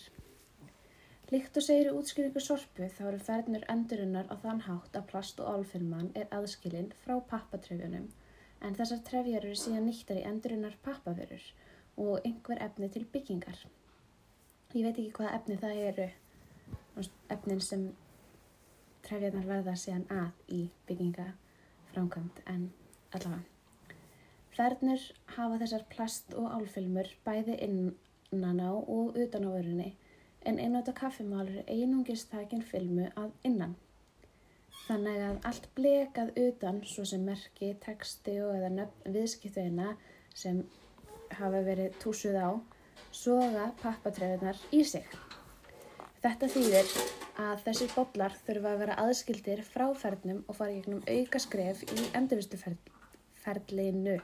Líkt 1.29 1.59
og 1.61 1.67
segir 1.67 1.91
í 1.91 1.93
útskýringu 1.99 2.41
sorpu 2.41 2.87
þá 2.95 3.03
eru 3.11 3.19
fernur 3.27 3.67
endurinnar 3.75 4.33
á 4.33 4.35
þann 4.41 4.63
hátt 4.65 4.97
að 4.97 5.05
plast 5.13 5.43
og 5.43 5.53
álfilman 5.53 6.09
er 6.17 6.25
aðskilinn 6.39 6.89
frá 7.03 7.19
pappatrefjunum 7.35 8.09
en 8.65 8.79
þessar 8.81 9.05
trefjar 9.11 9.45
eru 9.45 9.61
síðan 9.61 9.85
nýttar 9.91 10.23
í 10.23 10.25
endurinnar 10.31 10.81
pappaförur 10.89 11.45
og 12.01 12.25
einhver 12.25 12.65
efni 12.65 12.89
til 12.89 13.05
byggingar. 13.13 13.61
Ég 14.73 14.89
veit 14.89 14.97
ekki 14.97 15.13
hvað 15.21 15.37
efni 15.37 15.61
það 15.61 15.85
eru, 15.91 16.11
efnin 17.37 17.61
sem 17.61 17.87
trefjarnar 19.07 19.47
verða 19.47 19.75
síðan 19.79 20.07
að 20.13 20.55
í 20.57 20.63
byggingafránkvæmt 20.87 22.41
en 22.53 22.67
allavega. 23.11 23.45
Fernur 24.57 25.03
hafa 25.35 25.59
þessar 25.61 25.85
plast 25.91 26.33
og 26.33 26.49
álfilmur 26.57 27.09
bæði 27.25 27.59
innan 27.67 28.61
á 28.61 28.71
og 28.73 29.17
utan 29.17 29.45
á 29.45 29.49
vörunni 29.53 29.91
en 30.47 30.59
einnóta 30.63 30.93
kaffimálur 30.95 31.59
er 31.59 31.69
einungis 31.73 32.23
takinn 32.31 32.63
filmu 32.63 33.09
að 33.19 33.33
innan. 33.49 33.75
Þannig 34.87 35.21
að 35.27 35.39
allt 35.49 35.69
blekað 35.75 36.33
utan, 36.39 36.81
svo 36.87 37.03
sem 37.05 37.25
merki, 37.27 37.73
texti 37.83 38.37
og 38.39 38.55
eða 38.55 38.87
viðskiptuðina 39.05 39.95
sem 40.33 40.61
hafa 41.39 41.63
verið 41.67 41.97
túsuð 42.03 42.39
á, 42.39 42.49
soga 43.11 43.71
pappatrefinar 43.81 44.59
í 44.71 44.83
sig. 44.87 45.26
Þetta 46.17 46.47
þýðir 46.49 46.87
að 47.37 47.59
þessir 47.67 47.91
botlar 47.93 48.33
þurfa 48.47 48.69
að 48.71 48.79
vera 48.81 48.95
aðskildir 49.03 49.59
frá 49.61 49.83
fernum 49.93 50.39
og 50.47 50.57
fara 50.57 50.73
gegnum 50.73 51.03
auka 51.05 51.39
skref 51.43 51.83
í 51.93 52.07
endurvistuferlinu. 52.17 54.15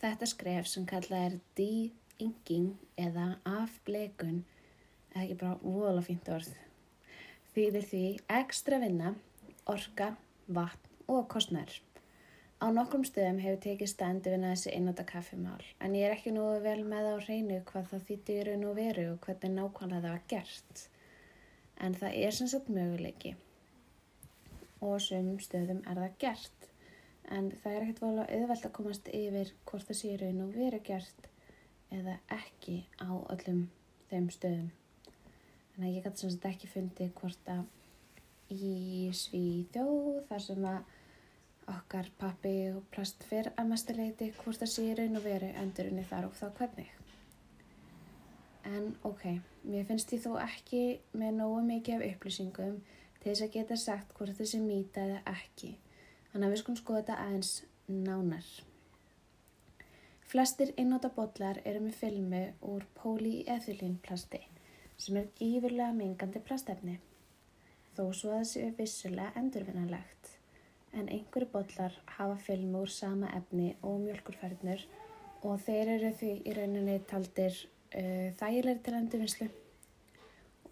Þetta 0.00 0.26
skref 0.30 0.70
sem 0.70 0.86
kallað 0.88 1.26
er 1.26 1.34
de-inking 1.58 2.70
eða 2.96 3.26
afblekun 3.44 4.38
eða 5.12 5.24
ekki 5.26 5.36
bara 5.42 5.60
voðalega 5.60 6.06
fínt 6.06 6.30
orð. 6.32 6.52
Þýðir 7.52 7.84
því 7.90 8.04
ekstra 8.40 8.80
vinna, 8.80 9.12
orka, 9.68 10.14
vatn 10.48 11.12
og 11.12 11.28
kostnær. 11.34 11.74
Á 12.62 12.66
nokkrum 12.72 13.04
stöðum 13.04 13.42
hefur 13.42 13.60
tekið 13.66 13.90
standi 13.90 14.32
vinna 14.32 14.54
þessi 14.54 14.72
einnota 14.72 15.04
kaffimál 15.04 15.60
en 15.82 15.96
ég 15.98 16.08
er 16.08 16.16
ekki 16.16 16.32
nú 16.32 16.46
vel 16.64 16.80
með 16.88 17.04
á 17.10 17.16
reynu 17.26 17.60
hvað 17.68 17.92
það 17.92 18.08
þýtti 18.08 18.38
í 18.38 18.44
raun 18.48 18.66
og 18.70 18.76
veru 18.80 19.06
og 19.12 19.20
hvernig 19.26 19.56
nákvæmlega 19.58 20.02
það 20.06 20.12
var 20.14 20.26
gert. 20.32 20.84
En 21.82 21.96
það 21.98 22.18
er 22.26 22.36
sem 22.36 22.50
sagt 22.50 22.70
möguleiki 22.70 23.34
og 24.82 24.98
sem 25.02 25.28
stöðum 25.42 25.82
er 25.86 25.98
það 26.02 26.16
gert. 26.22 26.68
En 27.32 27.50
það 27.62 27.74
er 27.74 27.84
ekkert 27.84 28.02
volið 28.02 28.32
auðvelt 28.36 28.66
að 28.66 28.74
komast 28.78 29.10
yfir 29.14 29.52
hvort 29.68 29.88
það 29.88 29.98
sé 30.00 30.14
raun 30.20 30.40
og 30.44 30.56
veru 30.56 30.80
gert 30.86 31.28
eða 31.92 32.16
ekki 32.34 32.78
á 32.98 33.10
öllum 33.10 33.66
þeim 34.10 34.30
stöðum. 34.34 34.72
Þannig 35.72 35.88
að 35.88 35.94
ég 35.96 36.06
gæti 36.06 36.22
sem 36.22 36.32
sagt 36.34 36.50
ekki 36.50 36.72
fundið 36.72 37.14
hvort 37.20 37.52
að 37.52 37.62
í 38.52 39.10
Svíþjóð 39.16 40.18
þar 40.28 40.44
sem 40.46 40.66
að 40.68 40.98
okkar 41.72 42.10
pappi 42.18 42.56
og 42.72 42.82
plast 42.92 43.22
fyrr 43.28 43.52
að 43.54 43.70
mestuleiti 43.70 44.32
hvort 44.42 44.60
það 44.60 44.72
sé 44.74 44.88
raun 44.98 45.20
og 45.20 45.24
veru 45.24 45.52
endurinni 45.62 46.04
þar 46.10 46.28
og 46.28 46.36
þá 46.36 46.46
hvernig. 46.58 46.90
En 48.64 48.92
ok, 49.02 49.24
mér 49.66 49.86
finnst 49.88 50.12
ég 50.14 50.22
þó 50.22 50.36
ekki 50.42 50.82
með 51.18 51.38
nógu 51.40 51.62
mikið 51.66 51.96
af 51.96 52.04
upplýsingum 52.08 52.76
til 53.22 53.30
þess 53.30 53.46
að 53.46 53.54
geta 53.56 53.78
sagt 53.78 54.12
hvort 54.18 54.42
sé 54.46 54.60
mýta 54.62 55.06
eða 55.06 55.22
ekki. 55.32 55.72
Þannig 56.32 56.46
að 56.46 56.54
við 56.54 56.60
skulum 56.62 56.80
skoða 56.80 57.00
þetta 57.00 57.16
aðeins 57.24 57.52
nánar. 57.88 58.50
Flestir 60.32 60.70
einnóta 60.80 61.10
bollar 61.12 61.58
eru 61.68 61.82
með 61.84 61.98
filmu 62.00 62.42
úr 62.64 62.86
polyethylínplasti 63.02 64.40
sem 64.96 65.18
er 65.18 65.26
gífurlega 65.36 65.92
mengandi 65.96 66.40
plastefni. 66.46 66.94
Þó 67.92 68.04
svo 68.16 68.30
að 68.32 68.44
þessi 68.44 68.62
er 68.64 68.78
vissulega 68.78 69.34
endurvinnanlegt 69.42 70.30
en 70.92 71.08
einhverju 71.08 71.50
bollar 71.52 71.98
hafa 72.16 72.38
filmu 72.46 72.84
úr 72.84 72.92
sama 72.94 73.28
efni 73.36 73.74
og 73.82 74.00
mjölkurfærnur 74.06 74.86
og 75.42 75.60
þeir 75.66 75.92
eru 75.96 76.12
því 76.18 76.32
í 76.48 76.56
rauninni 76.56 76.98
taldir 77.10 77.56
uh, 77.98 78.28
þægilegri 78.40 78.82
til 78.84 78.98
endurvinnslu 78.98 79.48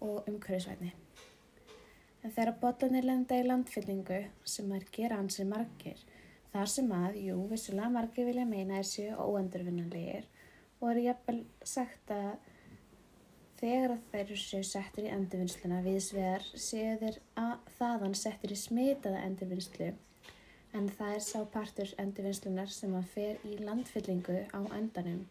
og 0.01 0.27
umhverfisvætni. 0.29 0.91
En 2.21 2.33
þegar 2.33 2.57
bollanir 2.61 3.05
lenda 3.07 3.37
í 3.39 3.45
landfyllingu 3.47 4.19
sem 4.45 4.71
er 4.75 4.85
gera 4.93 5.17
ansið 5.21 5.49
margir, 5.49 6.01
þar 6.53 6.69
sem 6.69 6.91
að, 6.93 7.17
jú, 7.25 7.37
vissulega 7.49 7.89
margir 7.93 8.27
vilja 8.29 8.45
meina 8.45 8.81
þessu 8.81 9.07
óendurvinnanlegir 9.17 10.27
og 10.81 10.91
eru 10.91 11.05
jafnvel 11.05 11.41
sagt 11.63 12.13
að 12.13 12.31
þegar 13.61 13.97
þeir 14.11 14.31
séu 14.41 14.63
settir 14.65 15.07
í 15.07 15.11
endurvinnsluna 15.13 15.81
viðsvegar 15.85 16.45
séu 16.57 16.95
þeir 17.01 17.19
að 17.37 17.67
þaðan 17.77 18.15
settir 18.17 18.53
í 18.55 18.57
smitaða 18.57 19.21
endurvinnslu 19.27 19.91
en 20.77 20.87
það 20.97 21.13
er 21.17 21.23
sá 21.25 21.39
partur 21.53 21.93
endurvinnslunar 22.01 22.73
sem 22.73 22.95
að 22.97 23.11
fer 23.13 23.45
í 23.47 23.59
landfyllingu 23.61 24.39
á 24.49 24.61
endanum 24.77 25.21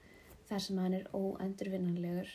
þar 0.50 0.64
sem 0.64 0.80
hann 0.82 0.96
er 0.98 1.06
óendurvinnanlegur 1.14 2.32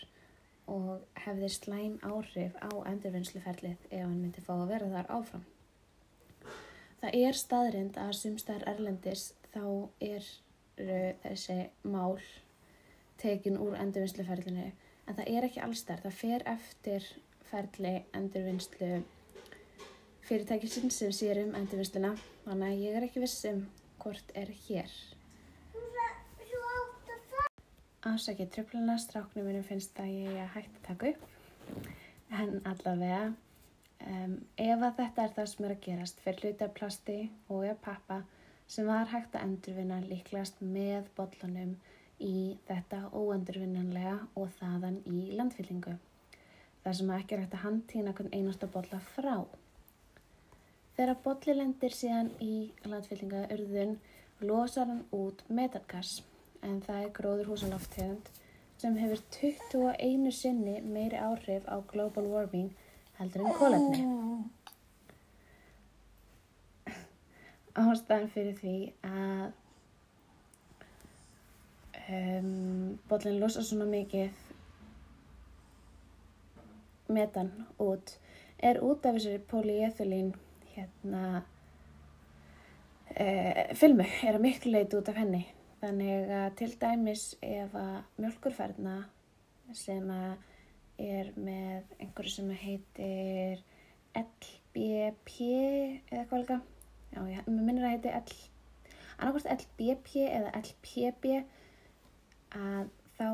og 0.72 1.04
hefði 1.26 1.50
slæm 1.54 1.98
áhrif 2.08 2.56
á 2.58 2.72
endurvinnsluferlið 2.90 3.84
ef 3.92 4.00
hann 4.00 4.22
myndi 4.22 4.42
fá 4.46 4.54
að 4.56 4.72
vera 4.72 4.90
þar 4.94 5.12
áfram. 5.18 5.44
Það 7.02 7.18
er 7.22 7.38
staðrind 7.38 8.00
að 8.02 8.16
sumstar 8.18 8.64
erlendis 8.72 9.28
þá 9.54 9.66
er 10.02 10.26
þessi 10.78 11.60
mál 11.84 12.18
tekin 13.22 13.60
úr 13.62 13.78
endurvinnsluferlinu 13.80 14.72
en 14.72 15.18
það 15.20 15.30
er 15.36 15.48
ekki 15.48 15.62
allstar. 15.64 16.02
Það 16.02 16.20
fer 16.22 16.48
eftir 16.56 17.10
ferli 17.52 17.94
endurvinnslu 18.18 19.04
fyrirtækisinn 20.26 20.90
sem 20.90 21.14
sér 21.14 21.44
um 21.44 21.54
endurvinnsluna 21.60 22.16
þannig 22.48 22.72
að 22.72 22.82
ég 22.88 22.98
er 22.98 23.06
ekki 23.06 23.22
vissum 23.22 23.68
hvort 24.02 24.34
er 24.34 24.50
hér. 24.66 24.90
Ásækja 28.06 28.46
tröfluna, 28.46 29.00
stráknum 29.02 29.48
minnum 29.48 29.64
finnst 29.66 29.98
að 29.98 30.12
ég 30.14 30.36
er 30.38 30.50
hægt 30.54 30.76
að 30.78 30.84
taka 30.88 31.08
upp. 31.10 31.22
En 32.38 32.60
allavega, 32.70 33.22
um, 34.06 34.36
ef 34.62 34.84
að 34.86 35.00
þetta 35.00 35.24
er 35.24 35.32
það 35.38 35.48
sem 35.52 35.66
er 35.66 35.74
að 35.74 35.82
gerast 35.86 36.22
fyrir 36.22 36.44
hluti 36.44 36.66
af 36.68 36.76
plasti 36.76 37.16
og 37.48 37.64
eða 37.64 37.78
pappa 37.88 38.18
sem 38.76 38.86
var 38.86 39.10
hægt 39.10 39.34
að 39.34 39.48
endurvinna 39.48 39.98
líklegast 40.06 40.62
með 40.62 41.10
bollunum 41.18 41.72
í 42.22 42.36
þetta 42.70 43.00
óendurvinnanlega 43.10 44.14
og 44.38 44.54
þaðan 44.60 45.02
í 45.10 45.24
landfyllingu. 45.42 45.96
Það 46.86 46.98
sem 47.00 47.12
ekki 47.18 47.40
er 47.40 47.44
hægt 47.48 47.58
að 47.58 47.66
handtína 47.66 48.16
einasta 48.30 48.70
bolla 48.78 49.02
frá. 49.16 49.34
Þegar 50.94 51.18
bolli 51.26 51.58
lendir 51.58 51.98
síðan 52.04 52.32
í 52.38 52.54
landfyllinga 52.86 53.48
urðun 53.58 53.98
losar 54.46 54.94
hann 54.94 55.06
út 55.24 55.42
metangas 55.50 56.20
en 56.66 56.82
það 56.86 57.00
er 57.04 57.12
gróður 57.16 57.50
húsaloftegund 57.52 58.26
sem 58.82 58.94
hefur 59.00 59.20
21 59.40 60.32
sinni 60.36 60.76
meiri 60.82 61.18
áhrif 61.22 61.64
á 61.70 61.78
global 61.92 62.26
warming 62.32 62.72
heldur 63.20 63.42
en 63.46 63.54
kólefni. 63.60 64.00
Ástæðan 67.86 68.30
fyrir 68.32 68.56
því 68.60 68.76
að 69.08 69.46
um, 72.10 73.00
bollin 73.10 73.42
losa 73.42 73.64
svona 73.64 73.88
mikið 73.90 74.30
metan 77.16 77.52
út 77.82 78.08
er 78.60 78.80
út 78.84 79.06
af 79.06 79.18
þessari 79.18 79.42
polyethylín 79.50 80.34
hérna 80.76 81.44
uh, 83.16 83.76
filmu, 83.78 84.06
er 84.24 84.38
að 84.38 84.46
miklu 84.48 84.70
leiti 84.76 85.00
út 85.00 85.12
af 85.12 85.20
henni 85.20 85.44
Þannig 85.86 86.32
að 86.34 86.46
til 86.58 86.72
dæmis 86.82 87.24
ef 87.46 87.74
að 87.78 87.98
mjölkurferðna 88.18 88.94
sem 89.78 90.08
að 90.10 90.32
er 90.98 91.28
með 91.38 91.92
einhverju 92.00 92.32
sem 92.34 92.48
heitir 92.58 93.62
LBP 94.18 95.36
eða 96.10 96.24
hvað 96.32 96.42
líka, 96.42 96.58
já 97.14 97.20
ég 97.36 97.52
minnir 97.52 97.86
að 97.86 97.94
heiti 97.94 98.16
L, 98.18 98.34
annarkvæmst 99.20 99.52
LBP 99.54 100.26
eða 100.26 100.56
LPB 100.64 101.32
að 102.64 102.90
þá 103.20 103.30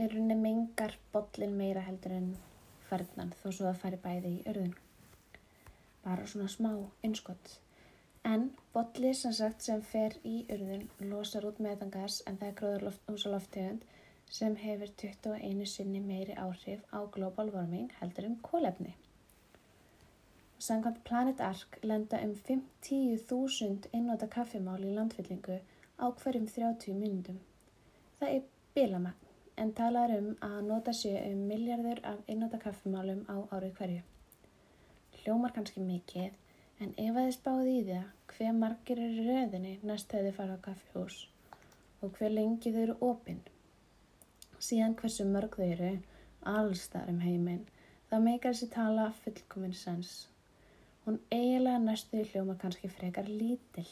er 0.00 0.16
rauninni 0.16 0.40
mengar 0.40 0.96
bollin 1.12 1.56
meira 1.60 1.84
heldur 1.84 2.16
en 2.16 2.34
ferðnan 2.88 3.36
þó 3.42 3.48
svo 3.50 3.68
að 3.74 3.80
færi 3.84 4.00
bæði 4.08 4.36
í 4.38 4.44
örðun. 4.54 4.76
Bara 6.06 6.24
svona 6.32 6.48
smá 6.48 6.72
innskott. 7.04 7.58
En 8.28 8.42
bolli 8.74 9.10
sem 9.16 9.32
sagt 9.36 9.64
sem 9.64 9.82
fer 9.90 10.14
í 10.30 10.32
urðun 10.54 10.82
losar 11.10 11.44
út 11.48 11.60
metangas 11.64 12.16
en 12.30 12.36
það 12.40 12.48
er 12.48 12.56
gróðurhúsaloftegund 12.60 13.84
sem 14.38 14.56
hefur 14.62 14.90
21 15.02 15.68
sinni 15.72 16.02
meiri 16.08 16.34
áhrif 16.42 16.82
á 16.92 16.98
global 17.14 17.52
warming 17.54 17.94
heldur 18.00 18.26
um 18.28 18.34
kólefni. 18.48 18.92
Samkvæmt 20.66 21.00
Planet 21.08 21.40
Ark 21.46 21.78
lenda 21.90 22.20
um 22.26 22.34
5-10.000 22.48 23.88
einnóta 23.92 24.28
kaffimál 24.34 24.84
í 24.84 24.92
landfyllingu 24.98 25.56
á 25.96 26.06
hverjum 26.20 26.50
30 26.56 26.98
myndum. 26.98 27.38
Það 28.18 28.34
er 28.34 28.50
bilamagn 28.74 29.62
en 29.64 29.72
talar 29.80 30.12
um 30.18 30.28
að 30.50 30.58
nota 30.66 30.96
sér 31.00 31.30
um 31.30 31.46
miljardur 31.54 32.04
af 32.12 32.20
einnóta 32.28 32.60
kaffimálum 32.66 33.24
á 33.32 33.36
árið 33.56 33.74
hverju. 33.80 34.04
Hljómar 35.22 35.56
kannski 35.56 35.86
mikið 35.86 36.36
En 36.78 36.92
ef 36.94 37.16
að 37.16 37.24
þið 37.26 37.32
spáði 37.34 37.70
í 37.74 37.84
það 37.88 38.17
hver 38.32 38.54
margir 38.56 39.00
eru 39.02 39.24
röðinni? 39.26 39.74
Næst 39.88 40.10
þegar 40.12 40.26
þið 40.28 40.36
fara 40.38 40.56
á 40.58 40.64
kaffihús. 40.66 41.18
Og 42.02 42.12
hver 42.18 42.34
lengi 42.34 42.72
þau 42.74 42.80
eru 42.82 42.96
opinn, 43.08 43.40
síðan 44.62 44.96
hversu 45.00 45.26
mörg 45.26 45.56
þau 45.58 45.66
eru 45.66 45.92
allstar 46.52 47.08
um 47.10 47.18
heiminn, 47.24 47.64
þá 48.10 48.16
meikar 48.24 48.54
þessi 48.54 48.68
tala 48.74 49.08
fullkominn 49.22 49.74
sens. 49.74 50.12
Hún 51.04 51.18
eiginlega 51.34 51.80
næstu 51.82 52.20
í 52.20 52.28
hljóma 52.30 52.58
kannski 52.60 52.90
frekar 52.92 53.30
lítill. 53.32 53.88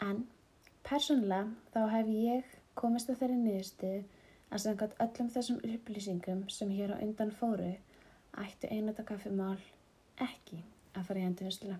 En 0.00 0.24
persónulega 0.88 1.44
þá 1.74 1.80
hef 1.94 2.10
ég 2.16 2.56
komist 2.80 3.12
á 3.12 3.14
þeirri 3.14 3.38
niðurstu 3.42 3.92
að 4.50 4.64
samkvæmt 4.64 4.98
öllum 5.04 5.30
þessum 5.36 5.62
upplýsingum 5.68 6.42
sem 6.50 6.74
hér 6.74 6.96
á 6.96 7.02
undan 7.04 7.32
fóru 7.40 7.70
ættu 8.44 8.70
einata 8.72 9.04
kaffimál 9.06 9.58
ekki 10.26 10.62
að 10.94 11.06
fara 11.08 11.22
í 11.22 11.26
endurvinnslu. 11.28 11.76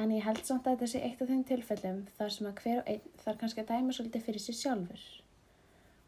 En 0.00 0.12
ég 0.14 0.24
held 0.24 0.40
samt 0.46 0.68
að 0.68 0.84
sé 0.88 1.02
eitt 1.04 1.20
af 1.20 1.28
þeim 1.28 1.42
tilfellum 1.48 1.98
þar 2.16 2.34
sem 2.34 2.48
að 2.48 2.62
hver 2.62 2.80
og 2.80 2.90
einn 2.92 3.16
þarf 3.24 3.40
kannski 3.40 3.62
að 3.62 3.72
dæma 3.72 3.96
svolítið 3.96 4.26
fyrir 4.26 4.44
sér 4.44 4.58
sjálfur. 4.58 5.02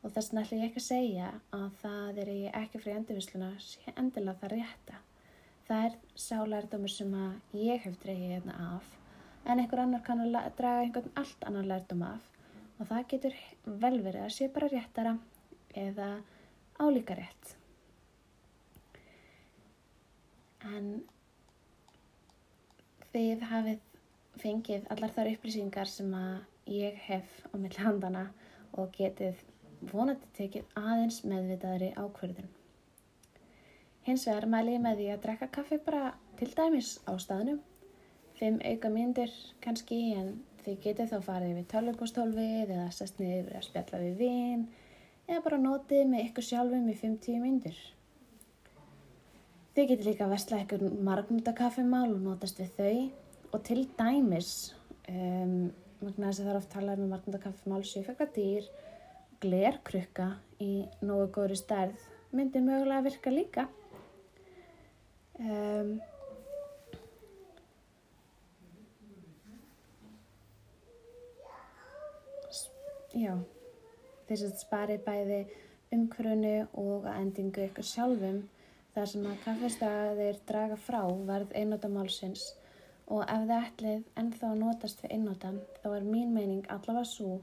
Og 0.04 0.12
þess 0.12 0.30
vegna 0.30 0.44
ætla 0.44 0.58
ég 0.60 0.70
ekki 0.70 0.80
að 0.80 0.86
segja 0.86 1.30
að 1.58 1.66
það 1.82 2.20
er 2.22 2.30
ég 2.34 2.58
ekki 2.60 2.80
fyrir 2.80 3.00
endurvinsluna 3.00 3.50
sé 3.64 3.94
endilega 3.94 4.40
það 4.42 4.54
rétta. 4.54 5.00
Það 5.68 5.86
er 5.88 5.98
sálærdómur 6.26 6.92
sem 6.92 7.16
að 7.16 7.58
ég 7.64 7.84
hef 7.84 7.98
dreyið 8.02 8.34
hérna 8.34 8.56
af 8.74 8.92
en 9.44 9.60
einhver 9.60 9.82
annar 9.82 10.04
kann 10.04 10.22
að 10.24 10.54
draga 10.56 10.84
einhvern 10.84 11.12
allt 11.20 11.44
annar 11.48 11.68
lærdóm 11.68 12.04
af 12.06 12.30
og 12.78 12.88
það 12.88 13.08
getur 13.10 13.36
vel 13.64 13.98
verið 14.04 14.22
að 14.24 14.32
sé 14.36 14.48
bara 14.52 14.70
réttara 14.72 15.18
eða 15.84 16.08
álíka 16.80 17.16
rétt. 17.16 17.56
en 20.64 20.86
þið 23.14 23.46
hafið 23.46 23.82
fengið 24.42 24.86
allar 24.90 25.12
þar 25.14 25.30
upplýsingar 25.30 25.90
sem 25.90 26.10
að 26.18 26.72
ég 26.74 26.96
hef 27.06 27.36
á 27.46 27.54
milli 27.54 27.84
handana 27.84 28.24
og 28.74 28.90
getið 28.96 29.42
vonandi 29.92 30.30
tekið 30.34 30.76
aðeins 30.80 31.20
meðvitaðri 31.28 31.92
ákverðin. 31.94 32.48
Hins 34.04 34.26
vegar 34.28 34.48
mæli 34.50 34.74
ég 34.74 34.82
með 34.84 34.98
því 35.00 35.06
að 35.12 35.22
drekka 35.26 35.50
kaffi 35.54 35.78
bara 35.86 36.10
til 36.40 36.50
dæmis 36.56 36.96
á 37.06 37.12
staðnum. 37.22 37.60
Fimm 38.34 38.58
auka 38.66 38.90
myndir 38.90 39.32
kannski 39.64 40.00
en 40.18 40.32
þið 40.64 40.80
getið 40.88 41.12
þá 41.12 41.18
farið 41.28 41.58
við 41.60 41.68
tölvupostólfið 41.72 42.72
eða 42.74 42.88
sest 42.96 43.20
niður 43.22 43.60
að 43.60 43.66
spjalla 43.68 44.00
við 44.02 44.18
vinn 44.24 44.64
eða 45.28 45.44
bara 45.46 45.60
notið 45.60 46.08
með 46.10 46.26
ykkur 46.28 46.48
sjálfum 46.48 46.90
í 46.90 46.96
5-10 46.98 47.40
myndir. 47.44 47.78
Þið 49.74 49.88
getur 49.90 50.06
líka 50.06 50.22
að 50.28 50.32
vestla 50.36 50.58
eitthvað 50.60 50.98
margnúta 51.02 51.50
kaffimál 51.58 52.06
og 52.12 52.20
notast 52.22 52.60
við 52.62 52.76
þau 52.76 53.54
og 53.56 53.62
til 53.66 53.80
dæmis, 53.98 54.50
um, 55.10 55.72
magna 55.98 56.28
þess 56.28 56.38
að 56.38 56.44
það 56.44 56.50
er 56.52 56.58
oft 56.60 56.70
talað 56.70 57.02
með 57.02 57.10
margnúta 57.10 57.40
kaffimál, 57.42 57.80
sjöfekadýr, 57.82 58.68
glerkrukka 59.42 60.28
í 60.62 60.70
nógu 61.02 61.26
góðri 61.34 61.58
stærð 61.58 62.06
myndi 62.30 62.62
mögulega 62.62 63.02
að 63.02 63.08
virka 63.08 63.34
líka. 63.34 63.66
Um, 65.42 65.92
já, 73.10 73.34
þess 74.30 74.46
að 74.52 74.58
spari 74.62 75.02
bæði 75.02 75.44
umhverfunu 75.94 76.58
og 76.78 77.08
að 77.10 77.24
endingu 77.24 77.66
ykkur 77.66 77.90
sjálfum 77.90 78.44
þar 78.94 79.10
sem 79.10 79.24
að 79.26 79.40
kaffestæðir 79.44 80.38
draga 80.48 80.76
frá 80.78 81.00
verð 81.28 81.54
einnóta 81.58 81.90
málsins. 81.90 82.52
Og 83.10 83.24
ef 83.26 83.42
þið 83.48 83.56
ætlið 83.58 84.04
ennþá 84.20 84.52
notast 84.60 85.02
við 85.04 85.16
einnótan 85.16 85.58
þá 85.82 85.88
er 85.96 86.06
mín 86.06 86.30
meining 86.36 86.68
allavega 86.72 87.04
svo 87.08 87.40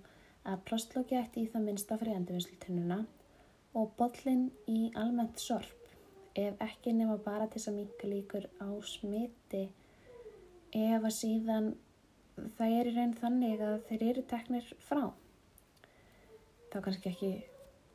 að 0.48 0.64
plástlóki 0.70 1.20
ætti 1.20 1.44
í 1.44 1.52
það 1.52 1.68
minnsta 1.68 1.98
fyrir 2.02 2.18
endurvinnslutunnuna 2.18 3.04
og 3.78 3.92
bollin 4.00 4.48
í 4.72 4.90
almennt 4.98 5.40
sorp 5.40 5.78
ef 6.40 6.64
ekki 6.64 6.96
nema 6.96 7.20
bara 7.22 7.46
til 7.46 7.60
þess 7.60 7.70
að 7.72 7.78
mika 7.78 8.10
líkur 8.10 8.48
á 8.64 8.70
smiti 8.88 9.64
ef 10.72 11.04
að 11.04 11.16
síðan 11.16 11.72
það 12.58 12.76
er 12.80 12.90
í 12.90 12.96
raun 12.96 13.16
þannig 13.20 13.64
að 13.68 13.78
þeir 13.90 14.06
eru 14.10 14.24
teknir 14.32 14.74
frá. 14.88 15.02
Þá 16.72 16.78
kannski 16.86 17.12
ekki 17.12 17.32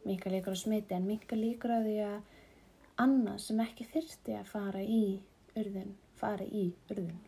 mika 0.07 0.31
líkur 0.31 0.55
á 0.55 0.59
smiti 0.61 0.95
en 0.95 1.09
mika 1.09 1.39
líkur 1.39 1.73
á 1.73 1.81
því 1.81 1.97
að 2.05 2.19
annað 3.03 3.41
sem 3.45 3.63
ekki 3.65 3.89
þyrsti 3.93 4.37
að 4.41 4.53
fara 4.53 4.83
í 4.83 5.05
urðun, 5.57 5.97
fara 6.17 6.45
í 6.45 6.69
urðun 6.91 7.25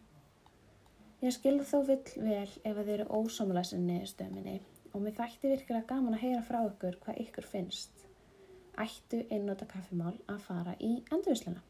ég 1.23 1.35
skilð 1.35 1.65
þó 1.67 1.79
vill 1.89 2.03
vel 2.23 2.47
ef 2.47 2.75
að 2.75 2.85
þeir 2.85 2.93
eru 3.01 3.23
ósámulega 3.23 3.71
sinni 3.73 4.03
stöminni 4.07 4.59
og 4.93 5.03
mér 5.03 5.17
þætti 5.17 5.51
virkilega 5.53 5.89
gaman 5.91 6.15
að 6.15 6.23
heyra 6.25 6.45
frá 6.47 6.61
ykkur 6.69 6.99
hvað 7.03 7.19
ykkur 7.25 7.49
finnst 7.49 8.05
ættu 8.79 9.25
einnóta 9.35 9.67
kaffimál 9.67 10.15
að 10.31 10.45
fara 10.45 10.77
í 10.79 10.93
endurvisluna. 11.11 11.65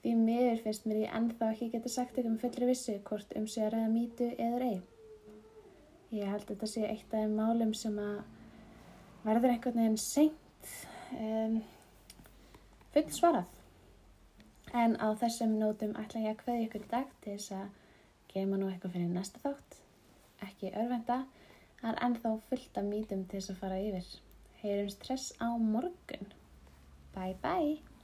Því 0.00 0.14
miður 0.18 0.62
finnst 0.64 0.86
mér 0.86 1.04
ég 1.04 1.14
ennþá 1.18 1.52
ekki 1.52 1.70
geta 1.74 1.92
sagt 1.92 2.18
ykkur 2.18 2.32
með 2.32 2.42
fullri 2.42 2.70
vissu 2.72 2.96
hvort 3.06 3.36
um 3.38 3.46
sig 3.50 3.66
að 3.66 3.76
ræða 3.76 3.92
mítu 3.92 4.28
eður 4.34 4.66
ei. 4.66 4.80
Ég 6.16 6.30
held 6.30 6.42
að 6.42 6.52
þetta 6.52 6.70
sé 6.72 6.84
eitt 6.86 7.06
af 7.06 7.22
þeim 7.22 7.38
málum 7.38 7.72
sem 7.74 7.96
að 8.02 8.18
verður 9.26 9.54
einhvern 9.54 9.80
veginn 9.82 10.02
seint 10.02 10.74
um, 11.14 11.56
full 12.96 13.12
svarað. 13.12 13.48
En 14.82 14.94
á 14.96 15.12
þessum 15.20 15.58
nótum 15.60 15.92
ætla 16.00 16.22
ég 16.24 16.38
að 16.38 16.44
hvaðja 16.46 16.66
ykkur 16.66 16.86
dag 16.92 17.10
til 17.24 17.34
þess 17.34 17.52
að 17.52 17.66
geima 18.32 18.60
nú 18.60 18.70
eitthvað 18.70 18.94
fyrir 18.96 19.10
næsta 19.12 19.42
þátt. 19.42 19.76
Ekki 20.46 20.72
örvenda, 20.72 21.18
það 21.82 21.90
er 21.90 22.00
ennþá 22.06 22.32
fullt 22.48 22.80
af 22.80 22.88
mítum 22.88 23.26
til 23.28 23.42
þess 23.42 23.52
að 23.52 23.60
fara 23.60 23.82
yfir. 23.84 24.08
Heyrumst 24.62 25.04
hress 25.04 25.28
á 25.44 25.48
morgun. 25.60 26.32
Bye 27.12 27.36
bye. 27.44 27.95